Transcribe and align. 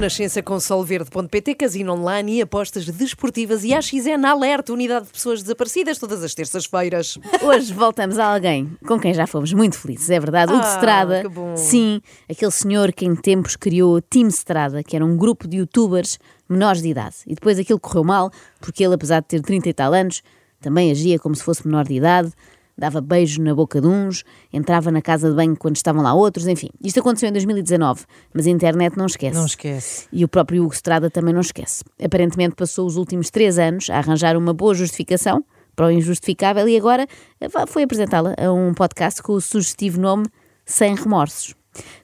Renascença 0.00 0.42
com 0.42 0.58
solverde.pt, 0.58 1.54
casino 1.56 1.92
online 1.92 2.38
e 2.38 2.40
apostas 2.40 2.86
desportivas 2.86 3.64
e 3.64 3.74
a 3.74 3.82
XN 3.82 4.24
Alerta, 4.24 4.72
unidade 4.72 5.04
de 5.04 5.12
pessoas 5.12 5.42
desaparecidas, 5.42 5.98
todas 5.98 6.24
as 6.24 6.34
terças-feiras. 6.34 7.18
Hoje 7.42 7.70
voltamos 7.74 8.18
a 8.18 8.32
alguém 8.32 8.78
com 8.86 8.98
quem 8.98 9.12
já 9.12 9.26
fomos 9.26 9.52
muito 9.52 9.78
felizes, 9.78 10.08
é 10.08 10.18
verdade. 10.18 10.54
Hugo 10.54 10.62
Ah, 10.64 10.74
Strada, 10.74 11.22
sim, 11.54 12.00
aquele 12.30 12.50
senhor 12.50 12.92
que 12.94 13.04
em 13.04 13.14
tempos 13.14 13.56
criou 13.56 13.96
o 13.96 14.00
Team 14.00 14.28
Strada, 14.28 14.82
que 14.82 14.96
era 14.96 15.04
um 15.04 15.18
grupo 15.18 15.46
de 15.46 15.58
youtubers 15.58 16.18
menores 16.48 16.80
de 16.80 16.88
idade. 16.88 17.16
E 17.26 17.34
depois 17.34 17.58
aquilo 17.58 17.78
correu 17.78 18.02
mal, 18.02 18.30
porque 18.58 18.82
ele, 18.82 18.94
apesar 18.94 19.20
de 19.20 19.26
ter 19.26 19.42
30 19.42 19.68
e 19.68 19.74
tal 19.74 19.92
anos, 19.92 20.22
também 20.62 20.90
agia 20.90 21.18
como 21.18 21.34
se 21.34 21.44
fosse 21.44 21.66
menor 21.66 21.84
de 21.84 21.92
idade, 21.92 22.32
dava 22.80 23.00
beijos 23.00 23.38
na 23.38 23.54
boca 23.54 23.78
de 23.78 23.86
uns, 23.86 24.24
entrava 24.50 24.90
na 24.90 25.02
casa 25.02 25.28
de 25.28 25.36
banho 25.36 25.54
quando 25.54 25.76
estavam 25.76 26.02
lá 26.02 26.14
outros, 26.14 26.46
enfim. 26.46 26.70
Isto 26.82 27.00
aconteceu 27.00 27.28
em 27.28 27.32
2019, 27.32 28.06
mas 28.32 28.46
a 28.46 28.50
internet 28.50 28.96
não 28.96 29.04
esquece. 29.04 29.36
Não 29.36 29.44
esquece. 29.44 30.08
E 30.10 30.24
o 30.24 30.28
próprio 30.28 30.64
Hugo 30.64 30.72
Strada 30.72 31.10
também 31.10 31.34
não 31.34 31.42
esquece. 31.42 31.84
Aparentemente 32.02 32.56
passou 32.56 32.86
os 32.86 32.96
últimos 32.96 33.30
três 33.30 33.58
anos 33.58 33.90
a 33.90 33.98
arranjar 33.98 34.34
uma 34.34 34.54
boa 34.54 34.74
justificação 34.74 35.44
para 35.76 35.86
o 35.86 35.90
injustificável 35.90 36.66
e 36.66 36.76
agora 36.76 37.06
eh, 37.38 37.66
foi 37.66 37.82
apresentá-la 37.82 38.34
a 38.38 38.50
um 38.50 38.72
podcast 38.72 39.22
com 39.22 39.34
o 39.34 39.40
sugestivo 39.40 40.00
nome 40.00 40.26
Sem 40.64 40.94
Remorsos. 40.94 41.54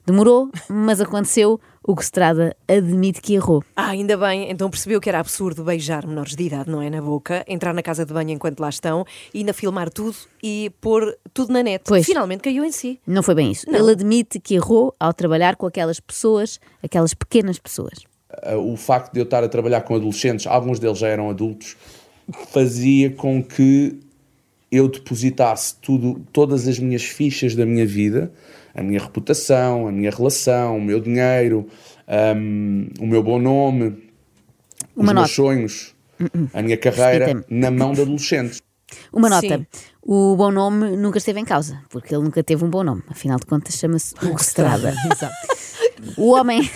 Demorou, 0.05 0.49
mas 0.69 1.01
aconteceu. 1.01 1.59
Hugo 1.87 2.01
Strada 2.01 2.53
admite 2.67 3.21
que 3.21 3.33
errou. 3.33 3.63
Ah, 3.73 3.91
ainda 3.91 4.17
bem, 4.17 4.51
então 4.51 4.69
percebeu 4.69 4.99
que 4.99 5.07
era 5.07 5.21
absurdo 5.21 5.63
beijar 5.63 6.05
menores 6.05 6.35
de 6.35 6.43
idade, 6.43 6.69
não 6.69 6.81
é? 6.81 6.89
Na 6.89 7.01
boca, 7.01 7.45
entrar 7.47 7.73
na 7.73 7.81
casa 7.81 8.05
de 8.05 8.13
banho 8.13 8.31
enquanto 8.31 8.59
lá 8.59 8.67
estão 8.67 9.05
e 9.33 9.37
ainda 9.39 9.53
filmar 9.53 9.89
tudo 9.89 10.17
e 10.43 10.69
pôr 10.81 11.17
tudo 11.33 11.53
na 11.53 11.63
net. 11.63 11.85
Pois. 11.87 12.05
Finalmente 12.05 12.41
caiu 12.41 12.65
em 12.65 12.73
si. 12.73 12.99
Não 13.07 13.23
foi 13.23 13.35
bem 13.35 13.53
isso. 13.53 13.65
Ele 13.69 13.89
admite 13.89 14.37
que 14.37 14.55
errou 14.55 14.93
ao 14.99 15.13
trabalhar 15.13 15.55
com 15.55 15.65
aquelas 15.65 15.97
pessoas, 15.97 16.59
aquelas 16.83 17.13
pequenas 17.13 17.57
pessoas. 17.57 17.99
Uh, 18.45 18.73
o 18.73 18.75
facto 18.75 19.13
de 19.13 19.21
eu 19.21 19.23
estar 19.23 19.41
a 19.41 19.47
trabalhar 19.47 19.79
com 19.81 19.95
adolescentes, 19.95 20.45
alguns 20.45 20.79
deles 20.79 20.97
já 20.97 21.07
eram 21.07 21.29
adultos, 21.29 21.77
fazia 22.51 23.11
com 23.11 23.41
que 23.41 23.97
eu 24.69 24.89
depositasse 24.89 25.75
tudo, 25.81 26.21
todas 26.33 26.67
as 26.67 26.77
minhas 26.77 27.03
fichas 27.03 27.55
da 27.55 27.65
minha 27.65 27.85
vida, 27.85 28.29
a 28.77 28.83
minha 28.83 28.99
reputação, 28.99 29.87
a 29.87 29.91
minha 29.91 30.11
relação, 30.11 30.77
o 30.77 30.81
meu 30.81 30.99
dinheiro, 30.99 31.67
um, 32.37 32.87
o 33.01 33.07
meu 33.07 33.21
bom 33.23 33.39
nome, 33.39 33.87
Uma 34.95 34.97
os 34.97 35.03
meus 35.03 35.13
nota. 35.15 35.27
sonhos, 35.27 35.95
a 36.53 36.61
minha 36.61 36.77
carreira, 36.77 37.43
na 37.49 37.71
mão 37.71 37.91
de 37.93 38.01
adolescentes. 38.01 38.61
Uma 39.11 39.27
nota. 39.29 39.57
Sim. 39.57 39.65
O 40.01 40.35
bom 40.37 40.49
nome 40.51 40.95
nunca 40.95 41.17
esteve 41.17 41.39
em 41.41 41.45
causa, 41.45 41.81
porque 41.89 42.15
ele 42.15 42.23
nunca 42.23 42.41
teve 42.41 42.63
um 42.63 42.69
bom 42.69 42.83
nome. 42.83 43.03
Afinal 43.09 43.37
de 43.37 43.45
contas, 43.45 43.73
chama-se 43.75 44.13
Hugo 44.23 44.39
Strada. 44.39 44.93
Exato. 45.11 45.35
O 46.15 46.29
homem. 46.33 46.61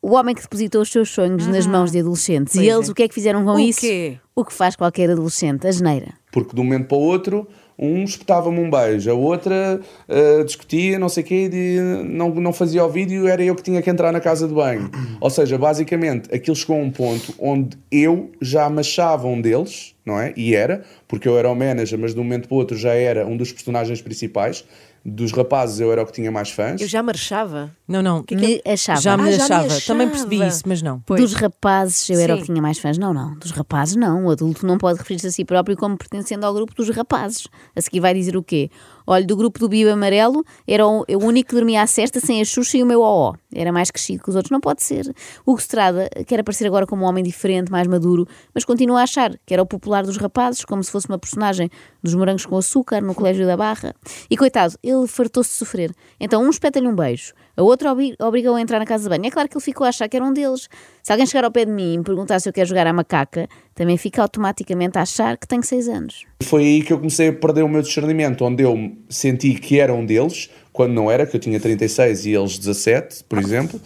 O 0.00 0.12
homem 0.14 0.34
que 0.34 0.40
depositou 0.40 0.80
os 0.80 0.90
seus 0.90 1.10
sonhos 1.10 1.46
nas 1.48 1.66
mãos 1.66 1.90
de 1.90 1.98
adolescentes. 1.98 2.54
e 2.54 2.58
Pois 2.58 2.68
eles 2.68 2.88
é. 2.88 2.92
o 2.92 2.94
que 2.94 3.02
é 3.02 3.08
que 3.08 3.14
fizeram 3.14 3.44
com 3.44 3.50
O 3.54 3.58
isso? 3.58 3.80
quê? 3.80 4.16
O 4.34 4.44
que 4.44 4.52
faz 4.54 4.74
qualquer 4.76 5.10
adolescente, 5.10 5.66
a 5.66 5.72
geneira. 5.72 6.14
Porque 6.32 6.54
de 6.54 6.60
um 6.60 6.64
momento 6.64 6.86
para 6.86 6.96
o 6.96 7.00
outro, 7.00 7.46
um 7.78 8.02
espetava-me 8.02 8.58
um 8.58 8.68
beijo, 8.68 9.10
a 9.10 9.14
outra 9.14 9.80
uh, 10.08 10.44
discutia, 10.44 10.98
não 10.98 11.08
sei 11.08 11.22
o 11.22 11.26
quê, 11.26 11.50
e 11.52 11.80
não, 12.04 12.30
não 12.30 12.52
fazia 12.52 12.84
o 12.84 12.88
vídeo, 12.88 13.28
era 13.28 13.42
eu 13.42 13.54
que 13.54 13.62
tinha 13.62 13.80
que 13.80 13.88
entrar 13.88 14.12
na 14.12 14.20
casa 14.20 14.48
de 14.48 14.54
banho. 14.54 14.90
Ou 15.20 15.30
seja, 15.30 15.56
basicamente, 15.56 16.34
aquilo 16.34 16.56
chegou 16.56 16.76
a 16.76 16.80
um 16.80 16.90
ponto 16.90 17.34
onde 17.38 17.78
eu 17.90 18.30
já 18.40 18.68
me 18.68 18.80
achava 18.80 19.28
um 19.28 19.40
deles, 19.40 19.94
não 20.08 20.18
é? 20.20 20.32
E 20.36 20.54
era, 20.54 20.82
porque 21.06 21.28
eu 21.28 21.38
era 21.38 21.48
o 21.48 21.54
manager, 21.54 21.98
mas 21.98 22.14
de 22.14 22.20
um 22.20 22.24
momento 22.24 22.48
para 22.48 22.54
o 22.54 22.58
outro 22.58 22.76
já 22.76 22.94
era 22.94 23.26
um 23.26 23.36
dos 23.36 23.52
personagens 23.52 24.00
principais. 24.02 24.64
Dos 25.04 25.30
rapazes 25.32 25.78
eu 25.80 25.90
era 25.92 26.02
o 26.02 26.06
que 26.06 26.12
tinha 26.12 26.30
mais 26.30 26.50
fãs. 26.50 26.80
Eu 26.80 26.88
já 26.88 27.02
marchava. 27.02 27.70
Não, 27.86 28.02
não. 28.02 28.24
Me 28.32 28.60
achava. 28.66 29.00
Já 29.00 29.16
me 29.16 29.28
Ah, 29.28 29.32
já 29.32 29.36
me 29.60 29.66
achava. 29.66 29.80
Também 29.86 30.08
percebi 30.08 30.36
achava. 30.36 30.48
isso, 30.50 30.62
mas 30.66 30.82
não. 30.82 31.00
Pois. 31.06 31.20
Dos 31.20 31.34
rapazes, 31.34 32.10
eu 32.10 32.18
era 32.18 32.34
o 32.34 32.36
Sim. 32.36 32.42
que 32.42 32.52
tinha 32.52 32.60
mais 32.60 32.78
fãs. 32.78 32.98
Não, 32.98 33.14
não. 33.14 33.34
Dos 33.36 33.52
rapazes, 33.52 33.94
não. 33.96 34.26
O 34.26 34.30
adulto 34.30 34.66
não 34.66 34.76
pode 34.76 34.98
referir-se 34.98 35.28
a 35.28 35.30
si 35.30 35.44
próprio 35.44 35.76
como 35.76 35.96
pertencendo 35.96 36.44
ao 36.44 36.52
grupo 36.52 36.74
dos 36.74 36.88
rapazes. 36.90 37.46
A 37.76 37.80
seguir 37.80 38.00
vai 38.00 38.12
dizer 38.12 38.36
o 38.36 38.42
quê? 38.42 38.70
Olha, 39.10 39.24
do 39.24 39.34
grupo 39.38 39.58
do 39.58 39.70
Bibo 39.70 39.90
Amarelo, 39.90 40.44
era 40.66 40.86
o, 40.86 41.02
único 41.08 41.48
que 41.48 41.54
dormia 41.54 41.80
à 41.80 41.86
cesta 41.86 42.20
sem 42.20 42.42
a 42.42 42.44
Xuxa 42.44 42.76
e 42.76 42.82
o 42.82 42.86
meu 42.86 43.00
ó. 43.00 43.32
Era 43.50 43.72
mais 43.72 43.90
crescido 43.90 44.22
que 44.22 44.28
os 44.28 44.36
outros. 44.36 44.50
Não 44.50 44.60
pode 44.60 44.82
ser. 44.82 45.10
Hugo 45.46 45.58
Strada 45.58 46.10
quer 46.26 46.40
aparecer 46.40 46.66
agora 46.66 46.86
como 46.86 47.06
um 47.06 47.08
homem 47.08 47.24
diferente, 47.24 47.72
mais 47.72 47.86
maduro, 47.86 48.28
mas 48.52 48.66
continua 48.66 49.00
a 49.00 49.04
achar 49.04 49.34
que 49.46 49.54
era 49.54 49.62
o 49.62 49.66
popular 49.66 50.04
dos 50.04 50.18
rapazes, 50.18 50.62
como 50.62 50.84
se 50.84 50.90
fosse 50.90 51.08
uma 51.08 51.18
personagem 51.18 51.70
dos 52.02 52.14
morangos 52.14 52.44
com 52.44 52.54
açúcar 52.58 53.00
no 53.00 53.14
Colégio 53.14 53.46
da 53.46 53.56
Barra. 53.56 53.94
E 54.28 54.36
coitado, 54.36 54.74
ele 54.82 55.06
fartou-se 55.06 55.52
de 55.52 55.56
sofrer. 55.56 55.90
Então 56.20 56.42
um 56.42 56.50
espeta-lhe 56.50 56.86
um 56.86 56.94
beijo, 56.94 57.32
a 57.58 57.62
outra 57.64 57.90
obri- 57.90 58.14
obriga-o 58.20 58.54
a 58.54 58.60
entrar 58.60 58.78
na 58.78 58.86
casa 58.86 59.02
de 59.02 59.08
banho. 59.08 59.26
É 59.26 59.30
claro 59.32 59.48
que 59.48 59.56
ele 59.56 59.64
ficou 59.64 59.84
a 59.84 59.88
achar 59.88 60.08
que 60.08 60.16
era 60.16 60.24
um 60.24 60.32
deles. 60.32 60.68
Se 61.02 61.10
alguém 61.10 61.26
chegar 61.26 61.44
ao 61.44 61.50
pé 61.50 61.64
de 61.64 61.72
mim 61.72 61.94
e 61.94 61.98
me 61.98 62.04
perguntar 62.04 62.38
se 62.38 62.48
eu 62.48 62.52
quero 62.52 62.68
jogar 62.68 62.86
à 62.86 62.92
macaca, 62.92 63.48
também 63.74 63.96
fica 63.96 64.22
automaticamente 64.22 64.96
a 64.96 65.02
achar 65.02 65.36
que 65.36 65.44
tenho 65.48 65.64
seis 65.64 65.88
anos. 65.88 66.24
Foi 66.44 66.62
aí 66.62 66.82
que 66.82 66.92
eu 66.92 66.98
comecei 66.98 67.28
a 67.28 67.32
perder 67.32 67.64
o 67.64 67.68
meu 67.68 67.82
discernimento, 67.82 68.44
onde 68.44 68.62
eu 68.62 68.92
senti 69.08 69.54
que 69.54 69.80
era 69.80 69.92
um 69.92 70.06
deles, 70.06 70.48
quando 70.72 70.92
não 70.92 71.10
era, 71.10 71.26
que 71.26 71.34
eu 71.34 71.40
tinha 71.40 71.58
36 71.58 72.26
e 72.26 72.30
eles 72.36 72.58
17, 72.58 73.24
por 73.24 73.40
exemplo. 73.40 73.80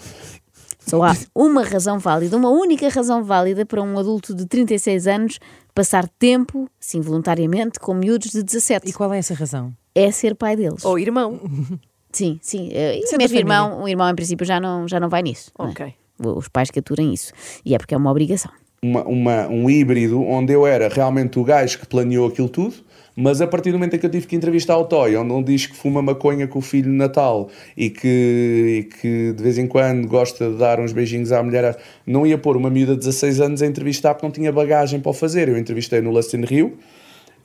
Só 0.86 1.02
há 1.04 1.16
uma 1.34 1.62
razão 1.62 1.98
válida, 1.98 2.36
uma 2.36 2.50
única 2.50 2.88
razão 2.90 3.24
válida 3.24 3.64
para 3.64 3.80
um 3.82 3.98
adulto 3.98 4.34
de 4.34 4.44
36 4.44 5.06
anos 5.06 5.38
passar 5.74 6.06
tempo, 6.18 6.68
sim, 6.78 7.00
voluntariamente, 7.00 7.80
com 7.80 7.94
miúdos 7.94 8.32
de 8.32 8.42
17. 8.42 8.90
E 8.90 8.92
qual 8.92 9.14
é 9.14 9.18
essa 9.18 9.32
razão? 9.32 9.72
É 9.94 10.10
ser 10.10 10.34
pai 10.34 10.56
deles. 10.56 10.84
Ou 10.84 10.98
irmão. 10.98 11.40
Sim, 12.12 12.38
sim. 12.42 12.68
eh, 12.72 13.00
E 13.02 13.16
mesmo 13.16 13.38
irmão, 13.38 13.82
o 13.82 13.88
irmão 13.88 14.08
em 14.10 14.14
princípio 14.14 14.44
já 14.46 14.60
não, 14.60 14.86
já 14.86 15.00
não 15.00 15.08
vai 15.08 15.22
nisso. 15.22 15.50
não 15.58 15.66
é? 15.66 15.70
Ok. 15.70 15.94
Os 16.18 16.48
pais 16.48 16.70
que 16.70 16.78
aturem 16.78 17.12
isso. 17.12 17.32
E 17.64 17.74
é 17.74 17.78
porque 17.78 17.94
é 17.94 17.96
uma 17.96 18.10
obrigação. 18.10 18.50
uma, 18.84 19.02
uma- 19.04 19.48
um 19.48 19.70
híbrido 19.70 20.20
onde 20.22 20.52
eu 20.52 20.66
era 20.66 20.88
realmente 20.88 21.38
o 21.38 21.44
gajo 21.44 21.78
que 21.78 21.86
planeou 21.86 22.26
aquilo 22.28 22.48
tudo, 22.48 22.74
mas 23.14 23.40
a 23.40 23.46
partir 23.46 23.70
do 23.70 23.78
momento 23.78 23.94
em 23.94 23.98
que 23.98 24.06
eu 24.06 24.10
tive 24.10 24.26
que 24.26 24.34
entrevistar 24.34 24.76
o 24.76 24.84
Toy, 24.84 25.14
onde 25.16 25.32
ele 25.32 25.42
diz 25.44 25.66
que 25.66 25.76
fuma 25.76 26.00
maconha 26.02 26.46
com 26.48 26.58
o 26.58 26.62
filho 26.62 26.90
de 26.90 26.96
Natal 26.96 27.48
e 27.76 27.90
que, 27.90 28.88
e 28.88 29.00
que 29.00 29.32
de 29.34 29.42
vez 29.42 29.56
em 29.58 29.66
quando 29.68 30.06
gosta 30.08 30.50
de 30.50 30.56
dar 30.56 30.80
uns 30.80 30.92
beijinhos 30.92 31.30
à 31.32 31.42
mulher, 31.42 31.76
não 32.06 32.26
ia 32.26 32.36
pôr 32.38 32.56
uma 32.56 32.70
miúda 32.70 32.92
de 32.94 32.98
16 33.00 33.40
anos 33.40 33.62
a 33.62 33.66
entrevistar 33.66 34.14
porque 34.14 34.26
não 34.26 34.32
tinha 34.32 34.50
bagagem 34.52 34.98
para 35.00 35.10
o 35.10 35.14
fazer. 35.14 35.48
Eu 35.48 35.56
entrevistei 35.58 36.00
no 36.00 36.10
Lust 36.10 36.32
in 36.34 36.44
Rio 36.44 36.76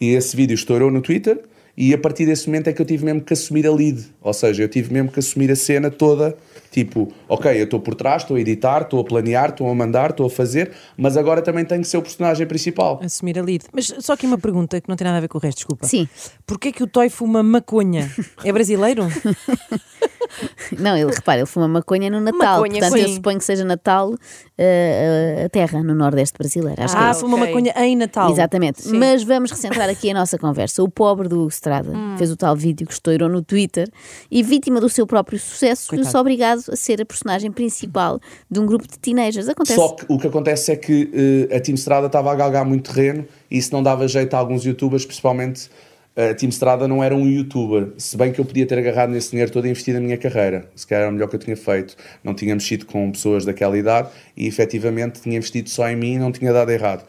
e 0.01 0.13
esse 0.13 0.35
vídeo 0.35 0.55
estourou 0.55 0.89
no 0.91 1.01
Twitter. 1.01 1.39
E 1.77 1.93
a 1.93 1.97
partir 1.97 2.25
desse 2.25 2.47
momento 2.47 2.69
é 2.69 2.73
que 2.73 2.81
eu 2.81 2.85
tive 2.85 3.05
mesmo 3.05 3.21
que 3.21 3.33
assumir 3.33 3.67
a 3.67 3.71
lead. 3.71 4.03
Ou 4.19 4.33
seja, 4.33 4.63
eu 4.63 4.67
tive 4.67 4.91
mesmo 4.91 5.11
que 5.11 5.19
assumir 5.19 5.51
a 5.51 5.55
cena 5.55 5.91
toda. 5.91 6.35
Tipo, 6.71 7.13
ok, 7.29 7.51
eu 7.59 7.65
estou 7.65 7.79
por 7.79 7.93
trás, 7.93 8.23
estou 8.23 8.35
a 8.35 8.41
editar, 8.41 8.81
estou 8.81 8.99
a 8.99 9.03
planear, 9.03 9.49
estou 9.49 9.69
a 9.69 9.75
mandar, 9.75 10.09
estou 10.09 10.25
a 10.25 10.29
fazer, 10.29 10.71
mas 10.97 11.15
agora 11.15 11.41
também 11.41 11.63
tenho 11.63 11.81
que 11.81 11.87
ser 11.87 11.97
o 11.97 12.01
personagem 12.01 12.47
principal. 12.47 12.99
Assumir 13.03 13.37
a 13.37 13.43
lead. 13.43 13.65
Mas 13.71 13.93
só 13.99 14.13
aqui 14.13 14.25
uma 14.25 14.39
pergunta 14.39 14.81
que 14.81 14.89
não 14.89 14.95
tem 14.95 15.05
nada 15.05 15.17
a 15.17 15.21
ver 15.21 15.27
com 15.27 15.37
o 15.37 15.41
resto, 15.41 15.59
desculpa. 15.59 15.85
Sim. 15.85 16.07
Porquê 16.47 16.71
que 16.71 16.81
o 16.81 16.87
Toy 16.87 17.09
fuma 17.09 17.43
maconha? 17.43 18.11
É 18.43 18.51
brasileiro? 18.51 19.07
Não, 20.77 20.95
ele 20.95 21.11
repara, 21.11 21.39
ele 21.39 21.45
fuma 21.45 21.67
maconha 21.67 22.09
no 22.09 22.19
Natal. 22.19 22.61
Maconha, 22.61 22.79
Portanto, 22.79 22.97
eu 22.99 23.07
sim. 23.07 23.15
suponho 23.15 23.39
que 23.39 23.45
seja 23.45 23.63
Natal 23.63 24.13
eh, 24.57 25.43
a 25.45 25.49
terra 25.49 25.81
no 25.81 25.95
Nordeste 25.95 26.37
brasileiro. 26.37 26.81
Acho 26.81 26.95
que 26.95 27.01
ah, 27.01 27.09
é. 27.09 27.13
fuma 27.13 27.37
ok. 27.37 27.47
maconha 27.47 27.73
em 27.77 27.95
Natal. 27.95 28.31
Exatamente. 28.31 28.81
Sim. 28.83 28.97
Mas 28.97 29.23
vamos 29.23 29.51
recentrar 29.51 29.89
aqui 29.89 30.11
a 30.11 30.13
nossa 30.13 30.37
conversa. 30.37 30.83
O 30.83 30.89
pobre 30.89 31.27
do 31.27 31.47
Hugo 31.67 31.87
Strada 31.87 32.17
fez 32.17 32.31
o 32.31 32.37
tal 32.37 32.55
vídeo 32.55 32.87
que 32.87 32.93
estourou 32.93 33.29
no 33.29 33.41
Twitter 33.41 33.89
e, 34.31 34.41
vítima 34.41 34.79
do 34.79 34.89
seu 34.89 35.05
próprio 35.05 35.39
sucesso, 35.39 35.95
viu-se 35.95 36.15
obrigado 36.17 36.63
a 36.71 36.75
ser 36.75 37.01
a 37.01 37.05
personagem 37.05 37.51
principal 37.51 38.19
de 38.49 38.59
um 38.59 38.65
grupo 38.65 38.87
de 38.87 38.97
teenagers. 38.97 39.49
Acontece. 39.49 39.75
Só 39.75 39.89
que 39.89 40.05
o 40.07 40.17
que 40.17 40.27
acontece 40.27 40.71
é 40.71 40.75
que 40.75 41.47
eh, 41.51 41.55
a 41.55 41.59
Team 41.59 41.75
Strada 41.75 42.07
estava 42.07 42.31
a 42.31 42.35
galgar 42.35 42.65
muito 42.65 42.91
terreno 42.91 43.25
e 43.51 43.57
isso 43.57 43.73
não 43.73 43.83
dava 43.83 44.07
jeito 44.07 44.33
a 44.33 44.39
alguns 44.39 44.65
youtubers, 44.65 45.05
principalmente 45.05 45.69
a 46.15 46.33
Team 46.33 46.49
Strada 46.49 46.87
não 46.87 47.03
era 47.03 47.15
um 47.15 47.27
youtuber, 47.27 47.91
se 47.97 48.17
bem 48.17 48.31
que 48.31 48.41
eu 48.41 48.45
podia 48.45 48.65
ter 48.65 48.79
agarrado 48.79 49.11
nesse 49.11 49.29
dinheiro 49.29 49.51
todo 49.51 49.67
e 49.67 49.69
investido 49.69 49.99
na 49.99 50.05
minha 50.05 50.17
carreira. 50.17 50.67
Se 50.75 50.87
calhar 50.87 51.03
era 51.03 51.11
o 51.11 51.13
melhor 51.13 51.27
que 51.27 51.35
eu 51.35 51.39
tinha 51.39 51.55
feito. 51.55 51.95
Não 52.23 52.33
tinha 52.33 52.55
mexido 52.55 52.87
com 52.87 53.11
pessoas 53.11 53.45
daquela 53.45 53.77
idade 53.77 54.09
e 54.35 54.47
efetivamente 54.47 55.21
tinha 55.21 55.37
investido 55.37 55.69
só 55.69 55.87
em 55.87 55.95
mim 55.95 56.13
e 56.13 56.17
não 56.17 56.31
tinha 56.31 56.51
dado 56.51 56.71
errado. 56.71 57.05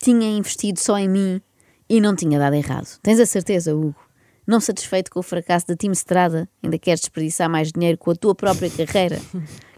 Tinha 0.00 0.30
investido 0.30 0.78
só 0.78 0.96
em 0.96 1.08
mim 1.08 1.40
e 1.88 2.00
não 2.00 2.14
tinha 2.14 2.38
dado 2.38 2.54
errado. 2.54 2.98
Tens 3.02 3.20
a 3.20 3.26
certeza, 3.26 3.74
Hugo? 3.74 3.94
Não 4.46 4.60
satisfeito 4.60 5.10
com 5.10 5.20
o 5.20 5.22
fracasso 5.22 5.66
da 5.66 5.74
Team 5.74 5.92
Strada, 5.92 6.48
ainda 6.62 6.78
queres 6.78 7.00
desperdiçar 7.00 7.48
mais 7.48 7.72
dinheiro 7.72 7.96
com 7.96 8.10
a 8.10 8.14
tua 8.14 8.34
própria 8.34 8.70
carreira? 8.70 9.20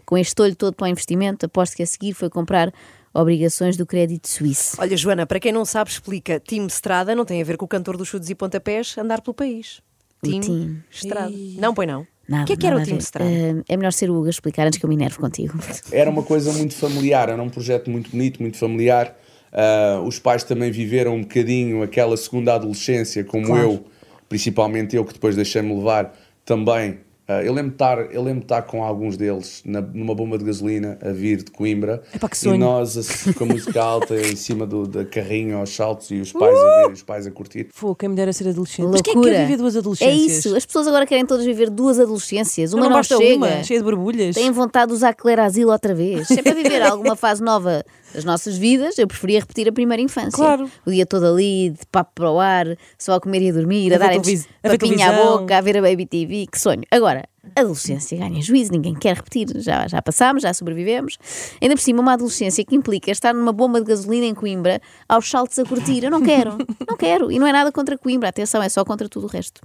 Com 0.05 0.17
este 0.17 0.41
olho 0.41 0.55
todo 0.55 0.73
para 0.73 0.85
o 0.85 0.87
investimento, 0.87 1.45
aposto 1.45 1.75
que 1.75 1.83
a 1.83 1.85
seguir 1.85 2.13
foi 2.13 2.29
comprar 2.29 2.73
obrigações 3.13 3.75
do 3.75 3.85
crédito 3.85 4.27
suíço. 4.27 4.77
Olha, 4.79 4.95
Joana, 4.95 5.25
para 5.25 5.39
quem 5.39 5.51
não 5.51 5.65
sabe, 5.65 5.89
explica. 5.89 6.39
Team 6.39 6.67
Estrada 6.67 7.15
não 7.15 7.25
tem 7.25 7.41
a 7.41 7.45
ver 7.45 7.57
com 7.57 7.65
o 7.65 7.67
cantor 7.67 7.97
dos 7.97 8.07
chutes 8.07 8.29
e 8.29 8.35
pontapés 8.35 8.97
andar 8.97 9.21
pelo 9.21 9.33
país. 9.33 9.81
Team, 10.21 10.41
Team. 10.41 10.83
Estrada. 10.91 11.33
Não, 11.57 11.73
põe 11.73 11.85
não. 11.85 12.05
Nada, 12.27 12.43
o 12.43 12.45
que 12.45 12.53
é 12.53 12.57
que 12.57 12.67
era 12.67 12.75
o 12.75 12.79
Team 12.79 12.97
ver. 12.97 13.01
Estrada? 13.03 13.31
Eh, 13.31 13.63
é 13.69 13.77
melhor 13.77 13.91
ser 13.91 14.09
o 14.09 14.15
Hugo 14.15 14.27
a 14.27 14.29
explicar 14.29 14.67
antes 14.67 14.79
que 14.79 14.85
eu 14.85 14.89
me 14.89 14.95
enerve 14.95 15.17
contigo. 15.17 15.57
Era 15.91 16.09
uma 16.09 16.23
coisa 16.23 16.51
muito 16.53 16.75
familiar, 16.75 17.29
era 17.29 17.41
um 17.41 17.49
projeto 17.49 17.89
muito 17.89 18.11
bonito, 18.11 18.41
muito 18.41 18.57
familiar. 18.57 19.17
Ah, 19.59 19.99
os 20.05 20.19
pais 20.19 20.43
também 20.43 20.69
viveram 20.69 21.15
um 21.15 21.21
bocadinho 21.21 21.81
aquela 21.81 22.15
segunda 22.15 22.53
adolescência, 22.53 23.23
como 23.23 23.47
Claro. 23.47 23.63
eu, 23.71 23.83
principalmente 24.29 24.95
eu 24.95 25.03
que 25.03 25.13
depois 25.13 25.35
deixei-me 25.35 25.73
levar, 25.75 26.13
também 26.45 26.99
Ah, 27.29 27.43
eu 27.43 27.51
lembro 27.51 27.71
de 27.71 27.75
estar, 27.75 27.97
eu 28.13 28.23
lembro 28.23 28.39
de 28.39 28.45
estar 28.45 28.61
com 28.61 28.81
alguns 28.81 29.17
deles 29.17 29.61
na- 29.65 29.81
numa 29.81 30.15
bomba 30.15 30.37
de 30.37 30.45
gasolina 30.45 30.97
a 31.01 31.09
vir 31.11 31.43
de 31.43 31.51
Coimbra 31.51 32.01
Epá, 32.15 32.29
que 32.29 32.37
e 32.37 32.39
sonho. 32.39 32.57
nós 32.57 32.97
a- 32.97 33.33
com 33.33 33.43
a 33.43 33.47
música 33.47 33.83
alta 33.83 34.15
em 34.15 34.33
cima 34.37 34.65
do, 34.65 34.87
da 34.87 35.03
carrinha 35.03 35.57
aos 35.57 35.71
saltos 35.75 36.09
e 36.09 36.21
os 36.21 36.31
pais 36.31 36.57
a 36.57 36.77
ver, 36.87 36.93
os 36.93 37.03
pais 37.03 37.27
a 37.27 37.31
curtir. 37.31 37.67
Pô, 37.77 37.93
quem 37.93 38.07
me 38.07 38.15
dera 38.15 38.31
ser 38.31 38.47
adolescente. 38.47 38.87
Mas 38.89 39.01
quem 39.01 39.11
é 39.11 39.13
que 39.13 39.17
Loucura. 39.17 39.35
quer 39.35 39.41
viver 39.45 39.57
duas 39.57 39.75
É 39.75 39.79
adolescências? 39.79 40.37
isso, 40.45 40.55
as 40.55 40.65
pessoas 40.65 40.87
agora 40.87 41.05
querem 41.05 41.25
todas 41.25 41.45
viver 41.45 41.69
duas 41.69 41.99
adolescências. 41.99 42.71
Uma 42.71 42.83
não, 42.83 42.89
não, 42.91 42.95
basta 42.95 43.17
chega. 43.17 43.35
uma, 43.35 43.61
cheia 43.61 43.79
de 43.81 43.83
borbulhas. 43.83 44.33
Têm 44.33 44.49
vontade 44.51 44.87
de 44.87 44.93
usar 44.93 45.13
Claire 45.13 45.41
Asilo 45.41 45.73
outra 45.73 45.93
vez. 45.93 46.29
Sempre 46.29 46.51
a 46.51 46.55
viver 46.55 46.81
alguma 46.89 47.17
fase 47.17 47.43
nova 47.43 47.83
das 48.13 48.23
nossas 48.23 48.57
vidas, 48.57 48.97
eu 48.97 49.07
preferia 49.07 49.39
repetir 49.39 49.67
a 49.67 49.71
primeira 49.71 50.01
infância. 50.01 50.31
Claro. 50.31 50.69
O 50.85 50.91
dia 50.91 51.05
todo 51.05 51.25
ali, 51.25 51.71
de 51.71 51.85
papo 51.91 52.11
para 52.15 52.31
o 52.31 52.39
ar, 52.39 52.65
só 52.97 53.13
a 53.13 53.19
comer 53.19 53.41
e 53.41 53.49
a 53.49 53.53
dormir, 53.53 53.93
a, 53.93 53.97
A 53.97 54.07
a 54.07 54.19
ver 54.19 54.79
papinha 54.79 55.09
à 55.09 55.13
boca, 55.13 55.57
a 55.57 55.61
ver 55.61 55.77
a 55.77 55.81
Baby 55.81 56.05
TV. 56.05 56.47
Que 56.51 56.59
sonho. 56.59 56.83
Agora, 56.89 57.27
adolescência 57.55 58.17
ganha 58.17 58.41
juízo, 58.41 58.71
ninguém 58.71 58.95
quer 58.95 59.15
repetir. 59.15 59.47
Já, 59.55 59.87
já 59.87 60.01
passámos, 60.01 60.43
já 60.43 60.53
sobrevivemos. 60.53 61.17
Ainda 61.61 61.75
por 61.75 61.81
cima, 61.81 62.01
uma 62.01 62.13
adolescência 62.13 62.63
que 62.63 62.75
implica 62.75 63.11
estar 63.11 63.33
numa 63.33 63.51
bomba 63.51 63.79
de 63.79 63.87
gasolina 63.87 64.25
em 64.25 64.33
Coimbra 64.33 64.81
aos 65.07 65.29
saltos 65.29 65.57
a 65.59 65.65
curtir. 65.65 66.03
Eu 66.03 66.11
não 66.11 66.21
quero, 66.21 66.57
não 66.87 66.97
quero. 66.97 67.31
E 67.31 67.39
não 67.39 67.47
é 67.47 67.51
nada 67.51 67.71
contra 67.71 67.97
Coimbra, 67.97 68.29
atenção, 68.29 68.61
é 68.61 68.69
só 68.69 68.83
contra 68.83 69.07
tudo 69.09 69.25
o 69.25 69.29
resto. 69.29 69.61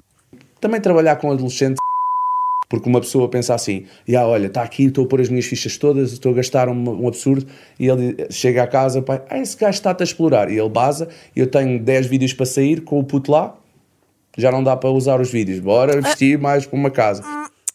Também 0.61 0.81
trabalhar 0.81 1.17
com 1.17 1.31
adolescente 1.31 1.77
porque 2.73 2.89
uma 2.89 3.03
pessoa 3.03 3.29
pensa 3.29 3.55
assim, 3.55 3.85
ah, 4.17 4.27
olha, 4.27 4.47
está 4.47 4.63
aqui, 4.63 4.85
estou 4.85 5.05
a 5.05 5.07
pôr 5.07 5.21
as 5.21 5.29
minhas 5.29 5.45
fichas 5.45 5.77
todas, 5.77 6.11
estou 6.11 6.33
a 6.33 6.37
gastar 6.37 6.71
um, 6.71 7.03
um 7.03 7.07
absurdo, 7.07 7.47
e 7.79 7.87
ele 7.87 8.17
chega 8.31 8.63
à 8.63 8.67
casa, 8.67 9.03
pai, 9.03 9.21
ah, 9.29 9.39
esse 9.39 9.59
gajo 9.59 9.75
está-te 9.75 10.03
a 10.03 10.05
explorar, 10.05 10.51
e 10.51 10.59
ele 10.59 10.71
baza, 10.71 11.07
eu 11.37 11.47
tenho 11.47 11.79
10 11.79 12.07
vídeos 12.07 12.33
para 12.33 12.47
sair 12.47 12.81
com 12.81 12.99
o 12.99 13.05
puto 13.05 13.31
lá, 13.31 13.55
já 14.39 14.51
não 14.51 14.65
dá 14.65 14.75
para 14.75 14.89
usar 14.89 15.21
os 15.21 15.31
vídeos, 15.31 15.59
bora 15.59 16.01
vestir 16.01 16.39
mais 16.39 16.65
para 16.65 16.79
uma 16.79 16.91
casa. 16.91 17.23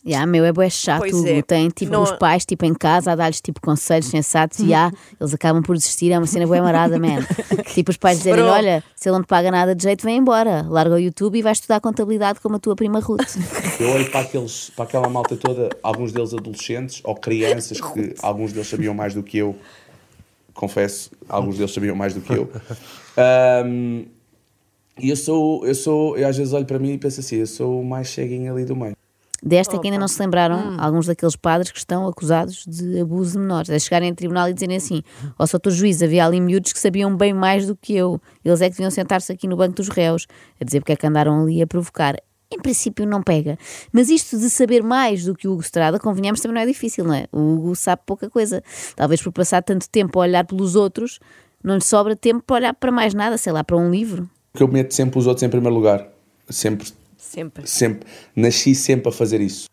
Ya, 0.07 0.25
meu, 0.25 0.45
é 0.45 0.53
bué 0.53 0.69
chato, 0.69 0.99
Pois 0.99 1.13
Hugo. 1.13 1.27
é. 1.27 1.41
Tem 1.41 1.67
tipo 1.69 1.91
Não- 1.91 2.01
os 2.03 2.11
pais 2.13 2.45
tipo, 2.45 2.65
em 2.65 2.73
casa 2.73 3.11
a 3.11 3.15
dar-lhes 3.15 3.41
tipo 3.41 3.59
conselhos 3.59 4.05
sensatos 4.07 4.59
e 4.59 4.73
ah, 4.73 4.89
eles 5.19 5.33
acabam 5.33 5.61
por 5.61 5.75
desistir. 5.75 6.11
É 6.11 6.17
uma 6.17 6.25
cena 6.25 6.47
bué 6.47 6.61
marada, 6.61 6.97
man. 6.97 7.19
tipo 7.75 7.91
os 7.91 7.97
pais 7.97 8.19
dizerem: 8.19 8.41
Bro. 8.43 8.53
olha, 8.53 8.83
se 8.95 9.09
ele 9.09 9.15
não 9.17 9.23
te 9.23 9.27
paga 9.27 9.51
nada 9.51 9.75
de 9.75 9.83
jeito, 9.83 10.03
vem 10.05 10.17
embora. 10.17 10.65
Larga 10.69 10.95
o 10.95 10.99
YouTube 10.99 11.37
e 11.37 11.41
vai 11.41 11.51
estudar 11.51 11.81
contabilidade 11.81 12.39
como 12.39 12.55
a 12.55 12.59
tua 12.59 12.75
prima 12.75 12.99
Ruth. 12.99 13.35
Eu 13.79 13.89
olho 13.89 14.09
para, 14.09 14.21
aqueles, 14.21 14.69
para 14.75 14.85
aquela 14.85 15.09
malta 15.09 15.35
toda, 15.35 15.69
alguns 15.83 16.11
deles 16.13 16.33
adolescentes 16.33 17.01
ou 17.03 17.13
crianças, 17.13 17.79
que 17.81 18.15
alguns 18.23 18.53
deles 18.53 18.67
sabiam 18.69 18.93
mais 18.93 19.13
do 19.13 19.21
que 19.21 19.37
eu, 19.37 19.55
confesso, 20.53 21.11
alguns 21.29 21.57
deles 21.57 21.71
sabiam 21.73 21.95
mais 21.95 22.13
do 22.13 22.21
que 22.21 22.33
eu. 22.33 22.49
Ahm, 23.15 24.05
e 24.99 25.09
eu 25.11 25.15
sou, 25.15 25.63
eu 25.67 25.75
sou, 25.75 26.17
eu 26.17 26.27
às 26.27 26.35
vezes 26.35 26.53
olho 26.53 26.65
para 26.65 26.79
mim 26.79 26.93
e 26.93 26.97
penso 26.97 27.19
assim, 27.19 27.35
eu 27.35 27.45
sou 27.45 27.81
o 27.81 27.85
mais 27.85 28.09
ceguinho 28.09 28.51
ali 28.51 28.65
do 28.65 28.75
meio. 28.75 28.96
Desta 29.41 29.77
que 29.77 29.87
ainda 29.87 29.99
não 29.99 30.07
se 30.07 30.19
lembraram 30.19 30.57
Hum. 30.57 30.77
alguns 30.79 31.05
daqueles 31.05 31.35
padres 31.35 31.71
que 31.71 31.77
estão 31.77 32.07
acusados 32.07 32.65
de 32.65 32.99
abuso 32.99 33.33
de 33.33 33.39
menores. 33.39 33.69
É 33.69 33.77
chegarem 33.77 34.09
a 34.09 34.15
tribunal 34.15 34.49
e 34.49 34.53
dizerem 34.53 34.77
assim: 34.77 35.03
Ó, 35.37 35.43
oh, 35.43 35.47
Sr. 35.47 35.69
Juiz, 35.69 36.01
havia 36.01 36.25
ali 36.25 36.41
miúdos 36.41 36.73
que 36.73 36.79
sabiam 36.79 37.15
bem 37.15 37.33
mais 37.33 37.67
do 37.67 37.75
que 37.75 37.95
eu. 37.95 38.19
Eles 38.43 38.61
é 38.61 38.65
que 38.65 38.71
deviam 38.71 38.89
sentar-se 38.89 39.31
aqui 39.31 39.47
no 39.47 39.55
banco 39.55 39.75
dos 39.75 39.89
réus, 39.89 40.25
a 40.59 40.65
dizer 40.65 40.79
porque 40.79 40.93
é 40.93 40.95
que 40.95 41.05
andaram 41.05 41.41
ali 41.43 41.61
a 41.61 41.67
provocar. 41.67 42.15
Em 42.49 42.59
princípio 42.59 43.05
não 43.05 43.21
pega. 43.21 43.57
Mas 43.91 44.09
isto 44.09 44.37
de 44.39 44.49
saber 44.49 44.81
mais 44.81 45.25
do 45.25 45.35
que 45.35 45.47
o 45.47 45.51
Hugo 45.51 45.61
Estrada, 45.61 45.99
convenhamos, 45.99 46.39
também 46.39 46.55
não 46.55 46.61
é 46.61 46.65
difícil, 46.65 47.03
não 47.03 47.13
é? 47.13 47.27
O 47.31 47.55
Hugo 47.55 47.75
sabe 47.75 48.01
pouca 48.05 48.29
coisa. 48.29 48.63
Talvez 48.95 49.21
por 49.21 49.33
passar 49.33 49.61
tanto 49.61 49.89
tempo 49.89 50.17
a 50.17 50.23
olhar 50.23 50.45
pelos 50.45 50.75
outros, 50.75 51.19
não 51.61 51.75
lhe 51.75 51.83
sobra 51.83 52.15
tempo 52.15 52.41
para 52.41 52.55
olhar 52.55 52.73
para 52.73 52.91
mais 52.91 53.13
nada, 53.13 53.37
sei 53.37 53.51
lá, 53.51 53.63
para 53.63 53.75
um 53.75 53.91
livro. 53.91 54.29
Porque 54.53 54.63
eu 54.63 54.67
meto 54.69 54.93
sempre 54.93 55.19
os 55.19 55.27
outros 55.27 55.43
em 55.43 55.49
primeiro 55.49 55.75
lugar. 55.75 56.07
Sempre, 56.49 56.87
Sempre. 57.17 57.67
sempre. 57.67 58.07
Nasci 58.35 58.73
sempre 58.75 59.09
a 59.09 59.11
fazer 59.11 59.41
isso. 59.41 59.65